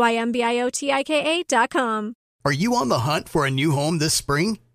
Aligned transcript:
Y 0.00 0.14
M 0.16 0.32
B 0.32 0.42
I 0.42 0.60
O 0.60 0.70
T 0.70 0.90
I 0.90 1.02
K 1.02 1.12
A 1.22 1.42
dot 1.44 1.70
com. 1.70 2.14
Are 2.42 2.52
you 2.52 2.74
on 2.74 2.88
the 2.88 3.00
hunt 3.00 3.28
for 3.28 3.44
a 3.44 3.50
new 3.50 3.72
home 3.72 3.98
this 3.98 4.14
spring, 4.14 4.58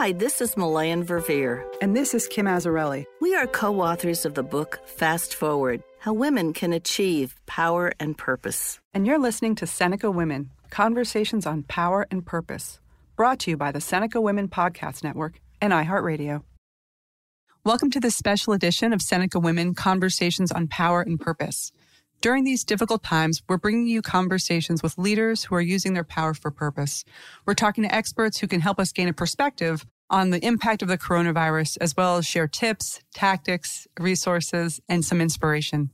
Hi, 0.00 0.12
this 0.12 0.40
is 0.40 0.54
Melanne 0.54 1.04
Verveer. 1.04 1.62
And 1.82 1.94
this 1.94 2.14
is 2.14 2.26
Kim 2.26 2.46
Azzarelli. 2.46 3.04
We 3.20 3.34
are 3.34 3.46
co 3.46 3.82
authors 3.82 4.24
of 4.24 4.32
the 4.32 4.42
book 4.42 4.80
Fast 4.86 5.34
Forward 5.34 5.82
How 5.98 6.14
Women 6.14 6.54
Can 6.54 6.72
Achieve 6.72 7.36
Power 7.44 7.92
and 8.00 8.16
Purpose. 8.16 8.80
And 8.94 9.06
you're 9.06 9.18
listening 9.18 9.56
to 9.56 9.66
Seneca 9.66 10.10
Women 10.10 10.52
Conversations 10.70 11.44
on 11.44 11.64
Power 11.64 12.06
and 12.10 12.24
Purpose, 12.24 12.80
brought 13.14 13.40
to 13.40 13.50
you 13.50 13.58
by 13.58 13.72
the 13.72 13.80
Seneca 13.82 14.22
Women 14.22 14.48
Podcast 14.48 15.04
Network 15.04 15.38
and 15.60 15.70
iHeartRadio. 15.70 16.44
Welcome 17.64 17.90
to 17.90 18.00
this 18.00 18.16
special 18.16 18.54
edition 18.54 18.94
of 18.94 19.02
Seneca 19.02 19.38
Women 19.38 19.74
Conversations 19.74 20.50
on 20.50 20.66
Power 20.66 21.02
and 21.02 21.20
Purpose. 21.20 21.72
During 22.20 22.44
these 22.44 22.64
difficult 22.64 23.02
times, 23.02 23.42
we're 23.48 23.56
bringing 23.56 23.86
you 23.86 24.02
conversations 24.02 24.82
with 24.82 24.98
leaders 24.98 25.44
who 25.44 25.54
are 25.54 25.60
using 25.60 25.94
their 25.94 26.04
power 26.04 26.34
for 26.34 26.50
purpose. 26.50 27.02
We're 27.46 27.54
talking 27.54 27.82
to 27.84 27.94
experts 27.94 28.38
who 28.38 28.46
can 28.46 28.60
help 28.60 28.78
us 28.78 28.92
gain 28.92 29.08
a 29.08 29.14
perspective 29.14 29.86
on 30.10 30.28
the 30.28 30.44
impact 30.44 30.82
of 30.82 30.88
the 30.88 30.98
coronavirus, 30.98 31.78
as 31.80 31.96
well 31.96 32.18
as 32.18 32.26
share 32.26 32.46
tips, 32.46 33.00
tactics, 33.14 33.86
resources, 33.98 34.80
and 34.86 35.02
some 35.02 35.22
inspiration. 35.22 35.90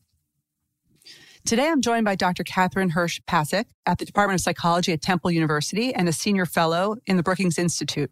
Today, 1.44 1.69
I'm 1.69 1.81
joined 1.81 2.04
by 2.04 2.16
Dr. 2.16 2.43
Kathryn 2.43 2.91
Hirsh-Pasek 2.91 3.66
at 3.84 3.98
the 3.98 4.04
Department 4.04 4.41
of 4.41 4.43
Psychology 4.43 4.93
at 4.93 5.03
Temple 5.03 5.31
University 5.31 5.94
and 5.94 6.08
a 6.08 6.12
senior 6.12 6.44
fellow 6.44 6.97
in 7.06 7.16
the 7.16 7.22
Brookings 7.22 7.56
Institute. 7.56 8.10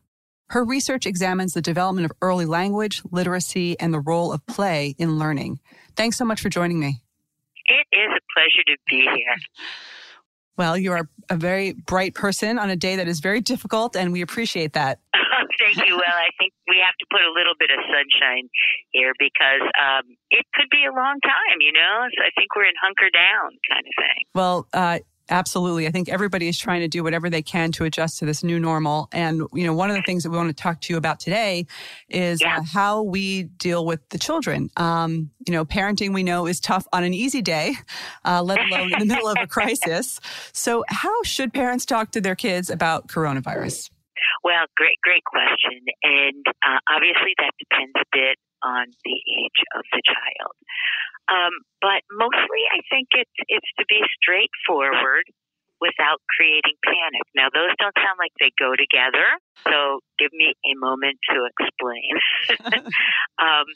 Her 0.50 0.62
research 0.62 1.04
examines 1.04 1.54
the 1.54 1.62
development 1.62 2.04
of 2.04 2.12
early 2.22 2.46
language, 2.46 3.02
literacy, 3.10 3.80
and 3.80 3.92
the 3.92 3.98
role 3.98 4.32
of 4.32 4.46
play 4.46 4.94
in 4.98 5.18
learning. 5.18 5.58
Thanks 5.96 6.16
so 6.16 6.24
much 6.24 6.40
for 6.40 6.48
joining 6.48 6.78
me. 6.78 7.03
It 7.66 7.86
is 7.92 8.10
a 8.10 8.22
pleasure 8.34 8.64
to 8.66 8.76
be 8.86 9.02
here. 9.02 9.36
Well, 10.56 10.78
you 10.78 10.92
are 10.92 11.08
a 11.30 11.36
very 11.36 11.72
bright 11.72 12.14
person 12.14 12.58
on 12.58 12.70
a 12.70 12.76
day 12.76 12.96
that 12.96 13.08
is 13.08 13.18
very 13.18 13.40
difficult, 13.40 13.96
and 13.96 14.12
we 14.12 14.22
appreciate 14.22 14.74
that. 14.74 15.00
Thank 15.58 15.88
you. 15.88 15.96
Well, 15.96 16.14
I 16.14 16.30
think 16.38 16.52
we 16.68 16.78
have 16.84 16.94
to 16.98 17.06
put 17.10 17.22
a 17.22 17.32
little 17.34 17.54
bit 17.58 17.70
of 17.70 17.82
sunshine 17.86 18.48
here 18.90 19.12
because 19.18 19.62
um, 19.74 20.16
it 20.30 20.46
could 20.54 20.70
be 20.70 20.84
a 20.84 20.94
long 20.94 21.18
time, 21.22 21.58
you 21.60 21.72
know? 21.72 22.06
So 22.16 22.22
I 22.22 22.30
think 22.38 22.54
we're 22.54 22.66
in 22.66 22.74
hunker 22.80 23.10
down 23.10 23.50
kind 23.68 23.84
of 23.86 23.94
thing. 23.98 24.24
Well, 24.34 24.66
uh, 24.72 24.98
Absolutely. 25.30 25.86
I 25.86 25.90
think 25.90 26.08
everybody 26.10 26.48
is 26.48 26.58
trying 26.58 26.80
to 26.80 26.88
do 26.88 27.02
whatever 27.02 27.30
they 27.30 27.40
can 27.40 27.72
to 27.72 27.84
adjust 27.84 28.18
to 28.18 28.26
this 28.26 28.44
new 28.44 28.60
normal. 28.60 29.08
And, 29.10 29.42
you 29.54 29.64
know, 29.64 29.72
one 29.72 29.88
of 29.88 29.96
the 29.96 30.02
things 30.02 30.22
that 30.22 30.30
we 30.30 30.36
want 30.36 30.54
to 30.54 30.62
talk 30.62 30.82
to 30.82 30.92
you 30.92 30.98
about 30.98 31.18
today 31.18 31.66
is 32.10 32.42
Yeah. 32.42 32.58
uh, 32.58 32.62
how 32.62 33.02
we 33.02 33.44
deal 33.44 33.86
with 33.86 34.06
the 34.10 34.18
children. 34.18 34.68
Um, 34.76 35.30
you 35.46 35.52
know, 35.52 35.64
parenting 35.64 36.12
we 36.12 36.22
know 36.22 36.46
is 36.46 36.60
tough 36.60 36.86
on 36.92 37.04
an 37.04 37.14
easy 37.14 37.40
day, 37.40 37.74
uh, 38.26 38.42
let 38.42 38.58
alone 38.60 38.92
in 38.92 38.98
the 38.98 39.06
middle 39.06 39.28
of 39.28 39.36
a 39.40 39.46
crisis. 39.46 40.20
So, 40.52 40.84
how 40.88 41.22
should 41.22 41.54
parents 41.54 41.86
talk 41.86 42.10
to 42.12 42.20
their 42.20 42.36
kids 42.36 42.68
about 42.68 43.08
coronavirus? 43.08 43.90
Well, 44.42 44.64
great, 44.76 44.98
great 45.02 45.24
question. 45.24 45.80
And 46.02 46.44
uh, 46.66 46.78
obviously 46.94 47.34
that 47.38 47.50
depends 47.58 47.92
a 47.96 48.04
bit 48.12 48.36
on 48.64 48.88
the 49.04 49.16
age 49.44 49.60
of 49.76 49.84
the 49.92 50.02
child. 50.02 50.56
Um, 51.28 51.52
but 51.80 52.00
mostly 52.12 52.62
I 52.72 52.80
think 52.88 53.12
it's, 53.12 53.38
it's 53.48 53.70
to 53.78 53.84
be 53.88 54.00
straightforward 54.20 55.24
without 55.84 56.24
creating 56.32 56.76
panic. 56.80 57.26
Now, 57.36 57.52
those 57.52 57.76
don't 57.76 57.96
sound 58.00 58.16
like 58.16 58.32
they 58.40 58.52
go 58.56 58.72
together. 58.72 59.36
So 59.68 60.00
give 60.16 60.32
me 60.32 60.56
a 60.64 60.74
moment 60.80 61.20
to 61.28 61.44
explain. 61.44 62.12
um, 63.42 63.68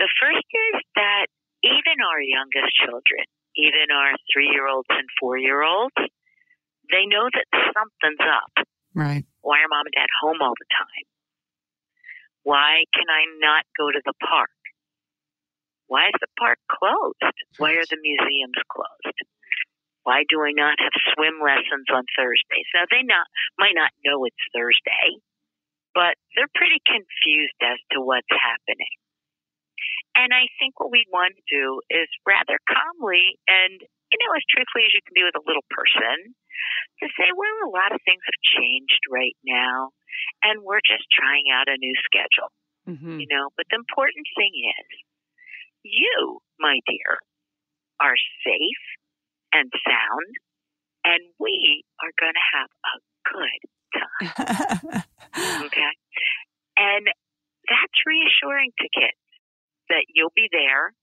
the 0.00 0.08
first 0.16 0.48
is 0.48 0.76
that 0.96 1.28
even 1.60 2.00
our 2.00 2.20
youngest 2.24 2.72
children, 2.80 3.28
even 3.56 3.92
our 3.92 4.16
three 4.32 4.48
year 4.48 4.66
olds 4.66 4.88
and 4.90 5.06
four 5.20 5.36
year 5.36 5.60
olds, 5.62 5.96
they 6.90 7.04
know 7.04 7.28
that 7.28 7.46
something's 7.76 8.24
up. 8.24 8.64
Right. 8.94 9.24
Why 9.40 9.60
are 9.60 9.70
mom 9.70 9.86
and 9.86 9.94
dad 9.96 10.08
home 10.20 10.40
all 10.40 10.56
the 10.56 10.70
time? 10.72 11.04
Why 12.42 12.84
can 12.94 13.06
I 13.08 13.22
not 13.38 13.64
go 13.78 13.90
to 13.90 14.02
the 14.04 14.14
park? 14.18 14.50
Why 15.86 16.08
is 16.08 16.18
the 16.20 16.32
park 16.38 16.58
closed? 16.70 17.36
Why 17.58 17.76
are 17.76 17.86
the 17.86 18.00
museums 18.00 18.60
closed? 18.70 19.18
Why 20.02 20.24
do 20.26 20.42
I 20.42 20.50
not 20.50 20.80
have 20.80 20.96
swim 21.14 21.38
lessons 21.38 21.86
on 21.92 22.02
Thursdays? 22.18 22.68
Now 22.74 22.90
they 22.90 23.06
not 23.06 23.26
might 23.58 23.76
not 23.76 23.94
know 24.04 24.24
it's 24.26 24.44
Thursday, 24.50 25.22
but 25.94 26.18
they're 26.34 26.50
pretty 26.58 26.82
confused 26.82 27.60
as 27.62 27.78
to 27.94 28.02
what's 28.02 28.30
happening. 28.32 28.96
And 30.16 30.34
I 30.34 30.50
think 30.58 30.80
what 30.80 30.90
we 30.90 31.06
want 31.12 31.34
to 31.38 31.44
do 31.46 31.80
is 31.88 32.08
rather 32.26 32.58
calmly 32.66 33.38
and 33.46 33.80
know 34.32 34.38
as 34.40 34.44
truthfully 34.48 34.88
as 34.88 34.94
you 34.96 35.04
can 35.04 35.12
be 35.14 35.24
with 35.28 35.36
a 35.36 35.44
little 35.44 35.64
person 35.68 36.32
to 37.04 37.06
say, 37.20 37.28
well, 37.36 37.68
a 37.68 37.72
lot 37.76 37.92
of 37.92 38.00
things 38.08 38.22
have 38.24 38.40
changed 38.56 39.02
right 39.12 39.36
now, 39.44 39.92
and 40.42 40.64
we're 40.64 40.80
just 40.80 41.04
trying 41.12 41.52
out 41.52 41.68
a 41.68 41.76
new 41.76 41.94
schedule, 42.08 42.48
Mm-hmm. 42.88 43.20
you 43.20 43.28
know. 43.30 43.50
But 43.56 43.66
the 43.70 43.76
important 43.76 44.26
thing 44.34 44.50
is, 44.56 44.88
you, 45.84 46.38
my 46.58 46.80
dear, 46.88 47.18
are 48.00 48.16
safe 48.42 48.84
and 49.52 49.70
sound, 49.86 50.32
and 51.04 51.22
we 51.38 51.84
are 52.02 52.10
going 52.18 52.34
to 52.34 52.48
have 52.56 52.70
a 52.82 52.96
good 53.28 53.62
time, 53.94 55.04
okay? 55.66 55.92
And 56.78 57.06
that's 57.68 57.98
reassuring 58.06 58.72
to 58.78 58.88
kids 58.90 59.22
that 59.90 60.06
you'll 60.14 60.34
be 60.34 60.48
there 60.50 60.94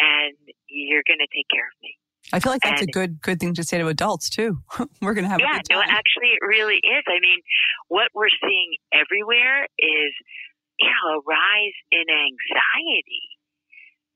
and 0.00 0.36
you're 0.68 1.02
going 1.06 1.18
to 1.18 1.28
take 1.34 1.48
care 1.50 1.66
of 1.66 1.76
me. 1.82 1.98
I 2.32 2.40
feel 2.40 2.52
like 2.52 2.62
that's 2.62 2.80
And- 2.82 2.90
a 2.90 2.92
good 2.92 3.20
good 3.22 3.40
thing 3.40 3.54
to 3.54 3.64
say 3.64 3.78
to 3.78 3.88
adults 3.88 4.28
too. 4.28 4.58
We're 5.02 5.14
going 5.14 5.24
to 5.24 5.30
have 5.30 5.40
yeah, 5.40 5.56
a 5.56 5.62
good 5.62 5.70
no, 5.72 5.80
actually, 5.80 6.30
it 6.36 6.44
really 6.46 6.76
is. 6.76 7.02
I 7.08 7.20
mean, 7.20 7.40
what 7.88 8.08
we're 8.14 8.28
seeing 8.42 8.76
everywhere 8.92 9.64
is, 9.78 10.12
you 10.78 10.88
know, 10.92 11.18
a 11.18 11.20
rise 11.26 11.78
in 11.90 12.04
anxiety 12.08 13.24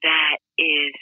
that 0.02 0.38
is 0.58 0.92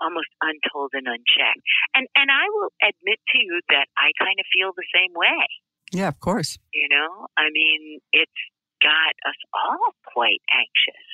almost 0.00 0.28
untold 0.42 0.90
and 0.94 1.06
unchecked. 1.06 1.62
And 1.94 2.08
and 2.16 2.30
I 2.30 2.48
will 2.50 2.70
admit 2.82 3.20
to 3.32 3.38
you 3.38 3.60
that 3.70 3.86
I 3.96 4.10
kind 4.18 4.38
of 4.40 4.46
feel 4.52 4.72
the 4.74 4.88
same 4.94 5.12
way. 5.14 5.46
yeah, 5.92 6.08
of 6.08 6.18
course. 6.18 6.58
You 6.72 6.88
know, 6.90 7.28
I 7.36 7.50
mean, 7.52 8.00
it's 8.12 8.40
got 8.82 9.14
us 9.28 9.38
all 9.54 9.94
quite 10.10 10.42
anxious. 10.50 11.04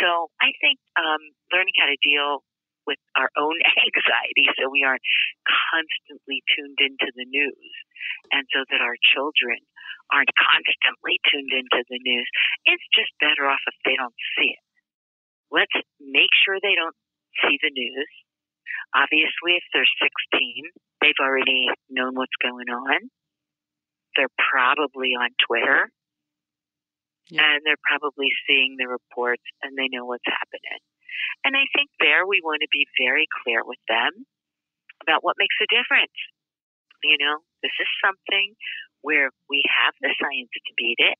So 0.00 0.30
I 0.40 0.52
think 0.60 0.78
um, 0.96 1.20
learning 1.52 1.74
how 1.80 1.86
to 1.92 1.98
deal 2.00 2.40
with 2.86 2.98
our 3.18 3.30
own 3.36 3.56
anxiety 3.86 4.46
so 4.56 4.70
we 4.70 4.82
aren't 4.86 5.04
constantly 5.46 6.42
tuned 6.54 6.78
into 6.80 7.10
the 7.14 7.26
news 7.26 7.72
and 8.32 8.46
so 8.54 8.62
that 8.70 8.80
our 8.80 8.96
children 9.14 9.58
aren't 10.14 10.30
constantly 10.50 11.18
tuned 11.30 11.52
into 11.52 11.82
the 11.90 11.98
news, 12.02 12.28
it's 12.64 12.86
just 12.94 13.10
better 13.18 13.46
off 13.50 13.62
if 13.66 13.74
they 13.84 13.96
don't 13.98 14.14
see 14.38 14.54
it. 14.54 14.62
Let's 15.50 15.74
make 16.02 16.30
sure 16.42 16.58
they 16.62 16.74
don't 16.74 16.96
see 17.42 17.58
the 17.62 17.70
news. 17.70 18.10
Obviously, 18.94 19.58
if 19.58 19.64
they're 19.74 19.86
16, 20.32 20.70
they've 21.02 21.20
already 21.22 21.68
known 21.90 22.14
what's 22.14 22.34
going 22.42 22.66
on. 22.70 23.10
They're 24.16 24.32
probably 24.38 25.12
on 25.14 25.30
Twitter 25.46 25.90
Yeah. 27.30 27.42
and 27.44 27.60
they're 27.64 27.82
probably 27.84 28.30
seeing 28.46 28.76
the 28.78 28.88
reports 28.88 29.42
and 29.62 29.76
they 29.76 29.88
know 29.90 30.04
what's 30.06 30.26
happening. 30.26 30.80
And 31.44 31.56
I 31.56 31.66
think 31.74 31.90
there 32.00 32.26
we 32.26 32.40
want 32.42 32.62
to 32.62 32.70
be 32.72 32.86
very 32.98 33.26
clear 33.42 33.62
with 33.64 33.80
them 33.88 34.26
about 35.02 35.22
what 35.22 35.38
makes 35.38 35.56
a 35.62 35.68
difference. 35.70 36.16
You 37.04 37.18
know, 37.20 37.44
this 37.62 37.74
is 37.78 37.90
something 38.02 38.56
where 39.02 39.30
we 39.48 39.62
have 39.68 39.94
the 40.00 40.10
science 40.18 40.50
to 40.50 40.72
beat 40.74 40.98
it, 40.98 41.18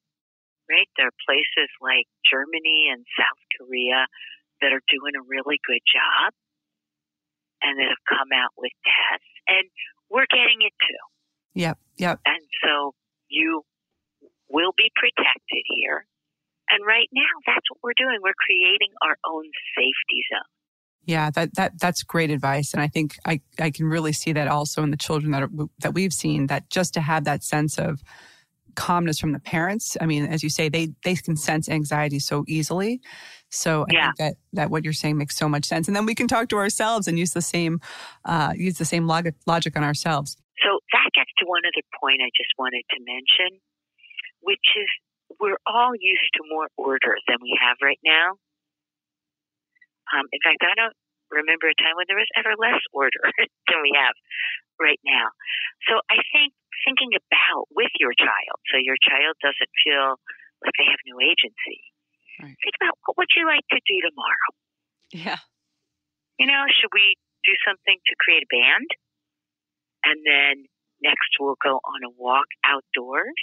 right? 0.66 0.88
There 0.96 1.08
are 1.12 1.24
places 1.28 1.70
like 1.78 2.08
Germany 2.26 2.90
and 2.90 3.06
South 3.14 3.42
Korea 3.54 4.08
that 4.60 4.72
are 4.72 4.82
doing 4.88 5.14
a 5.14 5.22
really 5.22 5.60
good 5.62 5.84
job 5.84 6.32
and 7.62 7.78
that 7.78 7.92
have 7.92 8.04
come 8.08 8.32
out 8.34 8.52
with 8.56 8.72
tests, 8.84 9.34
and 9.48 9.64
we're 10.10 10.28
getting 10.28 10.60
it 10.60 10.74
too. 10.80 11.02
Yep, 11.54 11.78
yep. 11.96 12.20
And 12.26 12.42
so 12.62 12.92
you 13.28 13.62
will 14.48 14.72
be 14.76 14.90
protected 14.94 15.64
here. 15.66 16.06
And 16.70 16.84
right 16.86 17.08
now, 17.12 17.30
that's 17.46 17.66
what 17.70 17.78
we're 17.82 17.96
doing. 17.96 18.18
We're 18.22 18.38
creating 18.38 18.92
our 19.02 19.16
own 19.24 19.44
safety 19.76 20.20
zone. 20.32 20.50
Yeah, 21.04 21.30
that 21.30 21.54
that 21.54 21.78
that's 21.78 22.02
great 22.02 22.30
advice, 22.30 22.72
and 22.74 22.82
I 22.82 22.88
think 22.88 23.16
I 23.24 23.40
I 23.60 23.70
can 23.70 23.86
really 23.86 24.12
see 24.12 24.32
that 24.32 24.48
also 24.48 24.82
in 24.82 24.90
the 24.90 24.96
children 24.96 25.30
that 25.32 25.44
are, 25.44 25.50
that 25.78 25.94
we've 25.94 26.12
seen. 26.12 26.48
That 26.48 26.68
just 26.68 26.94
to 26.94 27.00
have 27.00 27.24
that 27.24 27.44
sense 27.44 27.78
of 27.78 28.02
calmness 28.74 29.18
from 29.20 29.32
the 29.32 29.38
parents. 29.38 29.96
I 30.00 30.06
mean, 30.06 30.26
as 30.26 30.42
you 30.42 30.50
say, 30.50 30.68
they 30.68 30.90
they 31.04 31.14
can 31.14 31.36
sense 31.36 31.68
anxiety 31.68 32.18
so 32.18 32.44
easily. 32.48 33.00
So 33.50 33.86
I 33.88 33.92
Yeah. 33.92 34.06
think 34.06 34.16
that 34.16 34.34
that 34.54 34.70
what 34.70 34.82
you're 34.82 34.92
saying 34.92 35.16
makes 35.16 35.36
so 35.36 35.48
much 35.48 35.64
sense, 35.64 35.86
and 35.86 35.96
then 35.96 36.06
we 36.06 36.14
can 36.14 36.26
talk 36.26 36.48
to 36.48 36.56
ourselves 36.56 37.06
and 37.06 37.16
use 37.18 37.32
the 37.32 37.42
same 37.42 37.80
uh, 38.24 38.52
use 38.56 38.78
the 38.78 38.84
same 38.84 39.06
logic 39.06 39.36
logic 39.46 39.76
on 39.76 39.84
ourselves. 39.84 40.36
So 40.64 40.80
that 40.92 41.10
gets 41.14 41.30
to 41.38 41.46
one 41.46 41.62
other 41.64 41.86
point 42.00 42.20
I 42.20 42.30
just 42.36 42.50
wanted 42.58 42.82
to 42.90 42.98
mention, 43.06 43.60
which 44.40 44.66
is 44.76 44.88
we're 45.40 45.60
all 45.66 45.92
used 45.94 46.30
to 46.36 46.42
more 46.48 46.68
order 46.76 47.16
than 47.28 47.38
we 47.42 47.56
have 47.60 47.76
right 47.82 48.00
now. 48.04 48.38
Um, 50.14 50.26
in 50.30 50.40
fact, 50.42 50.62
I 50.62 50.74
don't 50.78 50.96
remember 51.30 51.66
a 51.66 51.74
time 51.74 51.98
when 51.98 52.06
there 52.06 52.18
was 52.18 52.30
ever 52.38 52.54
less 52.54 52.78
order 52.94 53.22
than 53.68 53.78
we 53.82 53.92
have 53.98 54.14
right 54.78 55.00
now. 55.02 55.34
So 55.90 55.98
I 56.10 56.22
think 56.30 56.54
thinking 56.86 57.16
about 57.16 57.66
with 57.74 57.90
your 57.98 58.14
child, 58.14 58.58
so 58.70 58.78
your 58.78 58.98
child 59.02 59.34
doesn't 59.42 59.72
feel 59.82 60.20
like 60.62 60.74
they 60.78 60.86
have 60.86 61.02
no 61.08 61.18
agency. 61.18 61.80
Right. 62.38 62.54
Think 62.62 62.76
about 62.78 62.94
what 63.08 63.16
would 63.18 63.32
you 63.34 63.48
like 63.48 63.64
to 63.72 63.80
do 63.82 63.96
tomorrow? 64.04 64.50
Yeah. 65.12 65.40
you 66.38 66.46
know, 66.46 66.66
should 66.68 66.92
we 66.92 67.16
do 67.44 67.54
something 67.64 67.96
to 67.96 68.12
create 68.20 68.44
a 68.44 68.50
band? 68.52 68.90
And 70.04 70.18
then 70.26 70.54
next 71.02 71.38
we'll 71.40 71.58
go 71.62 71.80
on 71.80 72.00
a 72.04 72.12
walk 72.14 72.46
outdoors. 72.64 73.38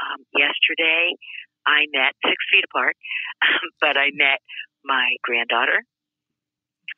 Um, 0.00 0.20
yesterday 0.36 1.14
I 1.66 1.88
met 1.92 2.14
six 2.22 2.36
feet 2.52 2.64
apart, 2.70 2.96
but 3.80 3.96
I 3.96 4.10
met 4.14 4.40
my 4.84 5.16
granddaughter 5.22 5.82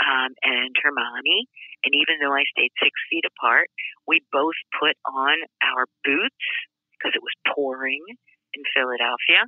um, 0.03 0.31
and 0.43 0.75
her 0.83 0.93
mommy. 0.93 1.49
And 1.85 1.95
even 1.95 2.21
though 2.21 2.35
I 2.35 2.45
stayed 2.53 2.75
six 2.83 2.93
feet 3.11 3.25
apart, 3.25 3.71
we 4.07 4.23
both 4.33 4.59
put 4.79 4.99
on 5.07 5.37
our 5.63 5.87
boots 6.05 6.45
because 6.95 7.15
it 7.15 7.23
was 7.23 7.35
pouring 7.55 8.03
in 8.55 8.63
Philadelphia. 8.75 9.47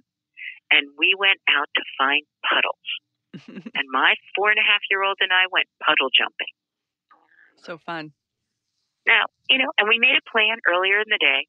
And 0.70 0.86
we 0.98 1.14
went 1.18 1.42
out 1.50 1.66
to 1.74 1.82
find 1.98 2.22
puddles. 2.46 2.88
and 3.74 3.86
my 3.90 4.14
four 4.34 4.50
and 4.50 4.58
a 4.58 4.66
half 4.66 4.82
year 4.90 5.02
old 5.02 5.18
and 5.20 5.30
I 5.30 5.50
went 5.50 5.66
puddle 5.82 6.10
jumping. 6.14 6.54
so 7.62 7.78
fun. 7.78 8.14
Now, 9.06 9.26
you 9.48 9.58
know, 9.58 9.70
and 9.78 9.88
we 9.88 9.98
made 9.98 10.14
a 10.14 10.24
plan 10.30 10.58
earlier 10.66 11.00
in 11.00 11.10
the 11.10 11.18
day. 11.18 11.46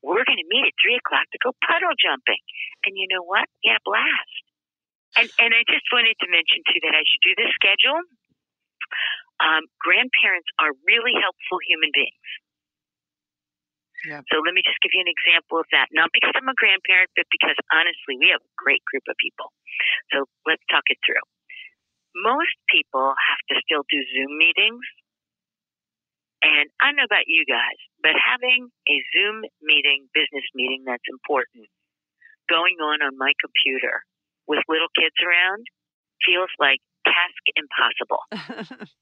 We're 0.00 0.24
going 0.24 0.40
to 0.40 0.48
meet 0.48 0.64
at 0.64 0.74
three 0.80 0.96
o'clock 0.96 1.28
to 1.32 1.38
go 1.44 1.52
puddle 1.64 1.92
jumping. 1.96 2.40
And 2.88 2.96
you 2.96 3.06
know 3.12 3.24
what? 3.24 3.46
Yeah, 3.60 3.76
blast. 3.84 4.44
And 5.18 5.28
and 5.42 5.50
I 5.52 5.66
just 5.66 5.84
wanted 5.90 6.16
to 6.22 6.28
mention 6.30 6.62
too 6.70 6.80
that 6.86 6.94
as 6.94 7.06
you 7.10 7.18
do 7.20 7.32
this 7.34 7.52
schedule, 7.58 7.98
um, 9.42 9.66
grandparents 9.82 10.48
are 10.62 10.72
really 10.86 11.16
helpful 11.18 11.58
human 11.66 11.90
beings. 11.90 12.30
Yeah. 14.06 14.24
So 14.32 14.40
let 14.40 14.56
me 14.56 14.64
just 14.64 14.80
give 14.80 14.96
you 14.96 15.04
an 15.04 15.12
example 15.12 15.60
of 15.60 15.68
that. 15.76 15.92
Not 15.92 16.08
because 16.16 16.32
I'm 16.32 16.48
a 16.48 16.56
grandparent, 16.56 17.12
but 17.16 17.28
because 17.28 17.56
honestly, 17.68 18.16
we 18.16 18.32
have 18.32 18.40
a 18.40 18.52
great 18.56 18.80
group 18.88 19.04
of 19.10 19.16
people. 19.20 19.52
So 20.12 20.24
let's 20.48 20.64
talk 20.72 20.88
it 20.88 20.96
through. 21.04 21.20
Most 22.16 22.56
people 22.72 23.12
have 23.12 23.42
to 23.52 23.54
still 23.60 23.84
do 23.86 24.00
Zoom 24.08 24.40
meetings. 24.40 24.82
And 26.42 26.72
I 26.80 26.92
know 26.96 27.04
about 27.04 27.28
you 27.28 27.44
guys, 27.44 27.76
but 28.02 28.16
having 28.16 28.72
a 28.88 28.96
Zoom 29.12 29.44
meeting, 29.60 30.08
business 30.16 30.46
meeting 30.56 30.84
that's 30.88 31.04
important, 31.08 31.68
going 32.48 32.80
on 32.80 33.04
on 33.04 33.18
my 33.20 33.32
computer 33.36 34.02
with 34.48 34.64
little 34.68 34.88
kids 34.96 35.14
around 35.20 35.68
feels 36.24 36.50
like 36.58 36.80
task 37.04 37.42
impossible. 37.54 38.24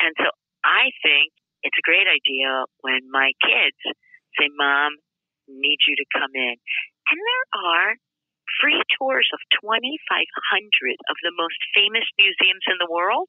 And 0.00 0.14
so 0.18 0.30
I 0.62 0.94
think 1.02 1.34
it's 1.62 1.78
a 1.78 1.86
great 1.86 2.06
idea 2.06 2.66
when 2.86 3.10
my 3.10 3.34
kids 3.42 3.78
say, 4.38 4.46
Mom, 4.54 4.94
need 5.50 5.78
you 5.86 5.98
to 5.98 6.06
come 6.14 6.30
in. 6.34 6.54
And 6.54 7.18
there 7.18 7.46
are 7.66 7.90
free 8.62 8.82
tours 8.98 9.26
of 9.34 9.40
2,500 9.58 9.74
of 9.74 11.16
the 11.22 11.34
most 11.34 11.58
famous 11.74 12.06
museums 12.14 12.64
in 12.70 12.78
the 12.78 12.90
world 12.90 13.28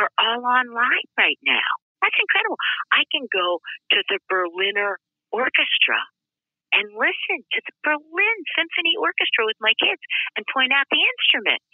are 0.00 0.10
all 0.18 0.42
online 0.42 1.06
right 1.18 1.38
now. 1.44 1.70
That's 2.04 2.20
incredible. 2.20 2.60
I 2.92 3.08
can 3.08 3.24
go 3.32 3.64
to 3.96 3.98
the 4.12 4.20
Berliner 4.28 5.00
Orchestra 5.32 5.96
and 6.76 6.92
listen 6.92 7.40
to 7.40 7.60
the 7.64 7.74
Berlin 7.80 8.38
Symphony 8.52 8.92
Orchestra 9.00 9.48
with 9.48 9.56
my 9.64 9.72
kids 9.80 10.04
and 10.36 10.44
point 10.52 10.68
out 10.68 10.84
the 10.92 11.00
instruments. 11.00 11.72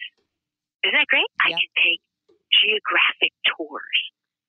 Isn't 0.86 0.94
that 0.94 1.10
great? 1.10 1.26
I 1.42 1.50
can 1.58 1.72
take 1.82 1.98
geographic 2.62 3.34
tours 3.42 3.98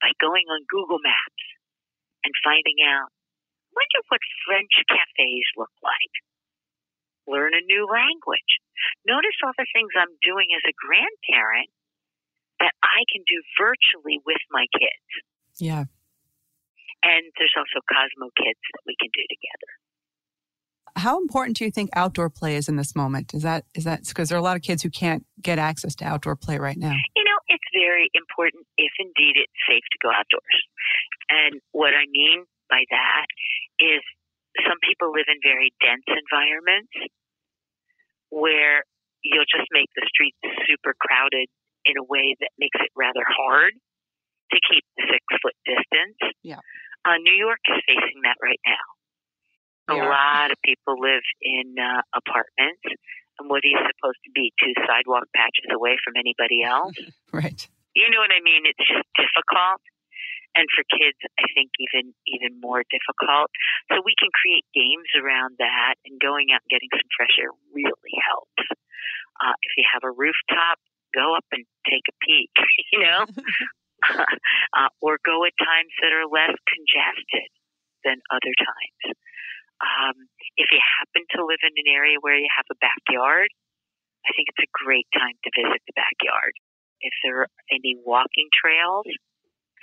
by 0.05 0.13
going 0.21 0.45
on 0.53 0.69
Google 0.69 1.01
Maps 1.01 1.45
and 2.29 2.33
finding 2.45 2.85
out, 2.85 3.09
wonder 3.73 4.01
what 4.13 4.21
French 4.45 4.75
cafes 4.85 5.49
look 5.57 5.73
like. 5.81 6.13
Learn 7.25 7.57
a 7.57 7.65
new 7.65 7.89
language. 7.89 8.51
Notice 9.09 9.33
all 9.41 9.57
the 9.57 9.65
things 9.73 9.97
I'm 9.97 10.13
doing 10.21 10.53
as 10.53 10.61
a 10.61 10.77
grandparent 10.77 11.73
that 12.61 12.77
I 12.85 13.01
can 13.09 13.25
do 13.25 13.41
virtually 13.57 14.21
with 14.21 14.41
my 14.53 14.69
kids. 14.77 15.09
Yeah. 15.61 15.85
And 17.03 17.23
there's 17.37 17.53
also 17.57 17.81
Cosmic 17.85 18.33
Kids 18.35 18.61
that 18.73 18.83
we 18.85 18.95
can 18.99 19.09
do 19.13 19.21
together. 19.29 19.71
How 20.97 21.21
important 21.21 21.57
do 21.57 21.63
you 21.65 21.71
think 21.71 21.89
outdoor 21.95 22.29
play 22.29 22.57
is 22.57 22.67
in 22.67 22.75
this 22.75 22.95
moment? 22.95 23.33
Is 23.33 23.43
that 23.43 23.65
is 23.73 23.85
that 23.85 24.03
because 24.05 24.27
there 24.27 24.37
are 24.37 24.43
a 24.43 24.43
lot 24.43 24.57
of 24.57 24.61
kids 24.61 24.83
who 24.83 24.89
can't 24.89 25.25
get 25.41 25.57
access 25.57 25.95
to 26.01 26.05
outdoor 26.05 26.35
play 26.35 26.57
right 26.57 26.77
now? 26.77 26.91
You 27.15 27.23
know, 27.23 27.39
it's 27.47 27.69
very 27.73 28.09
important 28.13 28.67
if 28.77 28.91
indeed 28.99 29.39
it's 29.39 29.59
safe 29.69 29.85
to 29.87 29.97
go 30.03 30.09
outdoors. 30.11 30.57
And 31.29 31.61
what 31.71 31.93
I 31.95 32.05
mean 32.11 32.43
by 32.69 32.83
that 32.91 33.25
is 33.79 34.03
some 34.67 34.77
people 34.83 35.13
live 35.15 35.31
in 35.31 35.39
very 35.41 35.71
dense 35.79 36.05
environments 36.11 36.91
where 38.29 38.83
you'll 39.23 39.47
just 39.47 39.71
make 39.71 39.87
the 39.95 40.03
streets 40.11 40.37
super 40.67 40.93
crowded 40.99 41.47
in 41.85 41.95
a 41.97 42.03
way 42.03 42.35
that 42.41 42.51
makes 42.59 42.77
it 42.83 42.91
rather 42.99 43.23
hard 43.25 43.73
to 44.51 44.59
keep 44.69 44.83
the 44.97 45.03
six 45.09 45.23
foot 45.41 45.57
distance. 45.65 46.19
Yeah. 46.43 46.59
Uh, 47.05 47.17
New 47.23 47.33
York 47.33 47.59
is 47.71 47.81
facing 47.87 48.21
that 48.23 48.37
right 48.41 48.61
now. 48.67 48.85
A 49.91 49.97
lot 49.97 50.51
of 50.51 50.57
people 50.63 50.95
live 51.01 51.25
in 51.41 51.75
uh, 51.75 51.99
apartments. 52.15 52.79
And 53.39 53.49
what 53.49 53.59
are 53.65 53.71
you 53.71 53.79
supposed 53.91 54.21
to 54.23 54.31
be? 54.31 54.53
Two 54.61 54.71
sidewalk 54.87 55.27
patches 55.35 55.67
away 55.73 55.97
from 56.03 56.15
anybody 56.15 56.63
else? 56.63 56.95
Right. 57.33 57.63
you 57.95 58.07
know 58.11 58.19
what 58.19 58.31
I 58.31 58.43
mean? 58.43 58.67
It's 58.67 58.83
just 58.83 59.07
difficult. 59.15 59.79
and 60.55 60.67
for 60.75 60.83
kids, 60.91 61.15
I 61.39 61.47
think 61.55 61.71
even 61.79 62.11
even 62.27 62.59
more 62.59 62.83
difficult. 62.91 63.49
So 63.87 64.03
we 64.03 64.15
can 64.19 64.27
create 64.35 64.67
games 64.75 65.07
around 65.15 65.55
that, 65.63 65.95
and 66.05 66.19
going 66.19 66.51
out 66.51 66.59
and 66.63 66.71
getting 66.71 66.91
some 66.91 67.07
fresh 67.15 67.35
air 67.39 67.51
really 67.71 68.15
helps. 68.27 68.67
Uh, 69.39 69.55
if 69.63 69.71
you 69.79 69.83
have 69.95 70.03
a 70.03 70.11
rooftop, 70.11 70.77
go 71.15 71.35
up 71.35 71.47
and 71.55 71.63
take 71.87 72.03
a 72.11 72.15
peek. 72.23 72.51
You 72.91 72.99
know, 73.07 73.23
uh, 74.77 74.91
or 75.01 75.17
go 75.23 75.45
at 75.45 75.55
times 75.57 75.93
that 76.01 76.13
are 76.13 76.27
less 76.27 76.55
congested 76.67 77.49
than 78.03 78.17
other 78.33 78.53
times. 78.57 79.15
Um, 79.81 80.15
if 80.57 80.69
you 80.69 80.77
happen 80.77 81.25
to 81.37 81.45
live 81.45 81.61
in 81.65 81.73
an 81.73 81.89
area 81.89 82.21
where 82.21 82.37
you 82.37 82.49
have 82.53 82.69
a 82.69 82.77
backyard, 82.77 83.49
I 84.25 84.29
think 84.37 84.53
it's 84.53 84.65
a 84.65 84.71
great 84.85 85.09
time 85.13 85.33
to 85.41 85.49
visit 85.57 85.81
the 85.89 85.97
backyard. 85.97 86.53
If 87.01 87.13
there 87.25 87.41
are 87.41 87.51
any 87.73 87.97
walking 88.05 88.49
trails, 88.53 89.09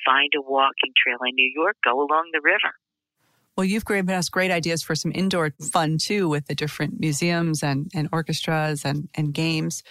find 0.07 0.31
a 0.39 0.43
walking 0.43 0.95
trail 0.95 1.19
in 1.27 1.35
New 1.35 1.51
York, 1.51 1.77
go 1.83 1.99
along 1.99 2.31
the 2.33 2.41
river. 2.43 2.79
Well, 3.57 3.65
you've 3.65 3.85
given 3.85 4.09
us 4.11 4.29
great 4.29 4.53
ideas 4.53 4.85
for 4.85 4.95
some 4.95 5.11
indoor 5.13 5.51
fun 5.73 5.99
too 5.99 6.29
with 6.29 6.47
the 6.47 6.55
different 6.55 7.01
museums 7.01 7.65
and, 7.65 7.91
and 7.93 8.09
orchestras 8.13 8.85
and, 8.85 9.09
and 9.17 9.35
games. 9.35 9.83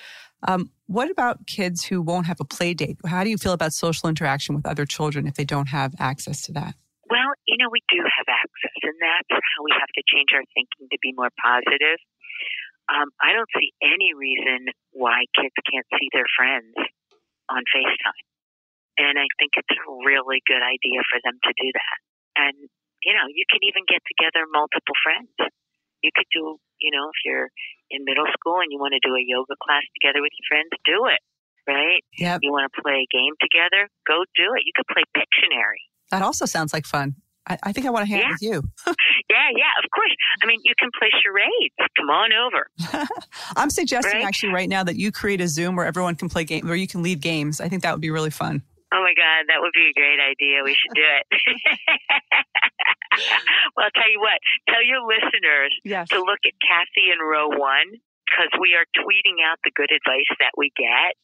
Um, 0.46 0.70
what 0.86 1.10
about 1.10 1.48
kids 1.48 1.84
who 1.84 2.02
won't 2.02 2.28
have 2.28 2.40
a 2.40 2.46
play 2.46 2.74
date? 2.74 2.98
How 3.06 3.24
do 3.24 3.30
you 3.30 3.38
feel 3.38 3.54
about 3.54 3.74
social 3.74 4.10
interaction 4.10 4.56
with 4.56 4.66
other 4.66 4.86
children 4.86 5.28
if 5.28 5.34
they 5.36 5.46
don't 5.46 5.68
have 5.68 5.96
access 6.00 6.42
to 6.44 6.54
that? 6.54 6.76
Well, 7.10 7.34
you 7.48 7.58
know, 7.58 7.72
we 7.72 7.82
do 7.90 8.04
have 8.04 8.28
access, 8.28 8.78
and 8.84 8.94
that's 9.00 9.32
how 9.32 9.64
we 9.64 9.72
have 9.74 9.90
to 9.96 10.04
change 10.06 10.30
our 10.36 10.44
thinking 10.54 10.92
to 10.92 10.98
be 11.02 11.14
more 11.16 11.32
positive. 11.42 11.98
Um, 12.88 13.12
I 13.20 13.34
don't 13.34 13.50
see 13.56 13.74
any 13.84 14.14
reason 14.16 14.72
why 14.92 15.28
kids 15.36 15.56
can't 15.68 15.88
see 16.00 16.08
their 16.14 16.28
friends 16.38 16.76
on 17.50 17.64
FaceTime. 17.72 18.24
And 18.98 19.20
I 19.20 19.28
think 19.40 19.56
it's 19.56 19.72
a 19.72 19.84
really 20.04 20.42
good 20.48 20.64
idea 20.64 21.04
for 21.08 21.20
them 21.24 21.38
to 21.38 21.52
do 21.54 21.70
that. 21.76 21.98
And, 22.36 22.56
you 23.04 23.14
know, 23.14 23.28
you 23.30 23.46
can 23.48 23.62
even 23.64 23.84
get 23.88 24.02
together 24.08 24.48
multiple 24.52 24.96
friends. 25.04 25.32
You 26.02 26.12
could 26.16 26.28
do, 26.34 26.58
you 26.80 26.92
know, 26.92 27.12
if 27.12 27.20
you're 27.26 27.50
in 27.92 28.04
middle 28.06 28.28
school 28.34 28.60
and 28.60 28.72
you 28.72 28.80
want 28.80 28.94
to 28.94 29.02
do 29.04 29.14
a 29.16 29.24
yoga 29.26 29.56
class 29.62 29.84
together 30.00 30.22
with 30.22 30.32
your 30.38 30.46
friends, 30.48 30.70
do 30.86 31.06
it, 31.08 31.22
right? 31.68 32.04
Yep. 32.18 32.40
You 32.44 32.52
want 32.52 32.72
to 32.72 32.82
play 32.82 33.06
a 33.06 33.10
game 33.12 33.34
together, 33.42 33.90
go 34.08 34.24
do 34.36 34.54
it. 34.56 34.64
You 34.66 34.72
could 34.76 34.88
play 34.88 35.04
Pictionary. 35.16 35.84
That 36.12 36.22
also 36.22 36.46
sounds 36.46 36.74
like 36.74 36.86
fun. 36.86 37.16
I, 37.50 37.58
I 37.64 37.72
think 37.72 37.86
I 37.88 37.90
want 37.92 38.06
to 38.06 38.12
hang 38.12 38.22
Yeah. 38.22 38.28
out 38.28 38.32
with 38.34 38.42
you. 38.42 38.64
Yeah, 39.30 39.50
yeah, 39.58 39.84
of 39.84 39.90
course. 39.94 40.16
I 40.42 40.46
mean, 40.46 40.62
you 40.64 40.74
can 40.80 40.90
play 40.98 41.10
charades. 41.22 41.76
Come 41.98 42.10
on 42.10 42.32
over. 42.32 42.68
I'm 43.58 43.70
suggesting 43.70 44.14
Right? 44.22 44.26
actually 44.26 44.54
right 44.54 44.70
now 44.70 44.84
that 44.86 44.96
you 44.96 45.12
create 45.12 45.42
a 45.42 45.50
Zoom 45.50 45.76
where 45.76 45.86
everyone 45.86 46.16
can 46.16 46.30
play 46.30 46.46
games, 46.46 46.64
where 46.66 46.78
you 46.78 46.88
can 46.88 47.04
lead 47.04 47.20
games. 47.20 47.60
I 47.60 47.68
think 47.68 47.84
that 47.84 47.92
would 47.92 48.00
be 48.02 48.10
really 48.10 48.30
fun. 48.30 48.64
Oh 48.94 49.02
my 49.04 49.14
God, 49.18 49.46
that 49.50 49.60
would 49.60 49.74
be 49.76 49.90
a 49.90 49.94
great 50.00 50.18
idea. 50.18 50.64
We 50.64 50.76
should 50.76 50.96
do 50.96 51.02
it. 51.04 51.42
well, 53.76 53.88
I'll 53.90 53.96
tell 53.98 54.10
you 54.12 54.20
what, 54.22 54.38
tell 54.70 54.84
your 54.84 55.02
listeners 55.06 55.74
Yes. 55.84 56.10
to 56.10 56.20
look 56.22 56.42
at 56.46 56.54
Kathy 56.62 57.10
and 57.12 57.22
Ro 57.22 57.50
one 57.54 57.98
because 58.28 58.52
we 58.60 58.76
are 58.76 58.86
tweeting 59.00 59.40
out 59.46 59.58
the 59.64 59.72
good 59.74 59.90
advice 59.92 60.30
that 60.44 60.52
we 60.58 60.72
get. 60.76 61.16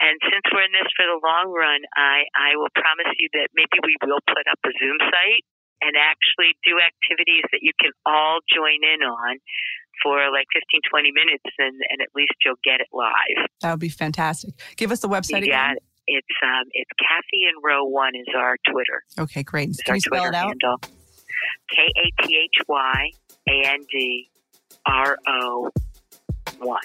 And 0.00 0.16
since 0.28 0.44
we're 0.52 0.64
in 0.68 0.72
this 0.76 0.88
for 0.92 1.08
the 1.08 1.16
long 1.24 1.48
run, 1.56 1.80
I, 1.96 2.28
I 2.36 2.56
will 2.60 2.72
promise 2.76 3.08
you 3.16 3.28
that 3.32 3.48
maybe 3.56 3.80
we 3.80 3.96
will 4.04 4.20
put 4.28 4.44
up 4.50 4.60
a 4.66 4.72
Zoom 4.76 4.98
site 5.08 5.44
and 5.80 5.96
actually 5.96 6.52
do 6.68 6.76
activities 6.76 7.44
that 7.52 7.64
you 7.64 7.72
can 7.80 7.88
all 8.04 8.44
join 8.52 8.84
in 8.84 9.00
on 9.00 9.40
for 10.04 10.28
like 10.32 10.44
15, 10.52 10.80
20 10.84 11.12
minutes, 11.12 11.48
and, 11.58 11.72
and 11.88 12.00
at 12.04 12.08
least 12.14 12.32
you'll 12.44 12.60
get 12.64 12.80
it 12.84 12.88
live. 12.92 13.48
That 13.64 13.70
would 13.72 13.80
be 13.80 13.88
fantastic. 13.88 14.52
Give 14.76 14.92
us 14.92 15.00
the 15.00 15.08
website 15.08 15.40
You 15.48 15.52
again. 15.56 15.76
it. 15.76 15.82
It's 16.06 16.36
um, 16.44 16.64
it's 16.72 16.90
Kathy 17.00 17.48
and 17.48 17.56
Ro 17.64 17.84
one 17.84 18.12
is 18.16 18.26
our 18.36 18.56
Twitter. 18.68 19.04
Okay, 19.18 19.42
great. 19.42 19.70
It's 19.70 19.82
Can 19.82 19.94
you 19.94 20.00
spell 20.00 20.20
Twitter 20.24 20.34
it 20.34 20.36
out? 20.36 20.48
handle. 20.48 20.80
K 21.68 21.82
A 21.82 22.22
T 22.22 22.36
H 22.36 22.62
Y 22.68 23.10
A 23.48 23.62
N 23.66 23.86
D 23.90 24.30
R 24.86 25.18
O 25.26 25.70
one. 26.58 26.80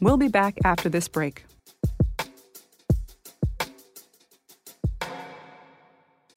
We'll 0.00 0.16
be 0.16 0.28
back 0.28 0.56
after 0.64 0.88
this 0.88 1.08
break. 1.08 1.44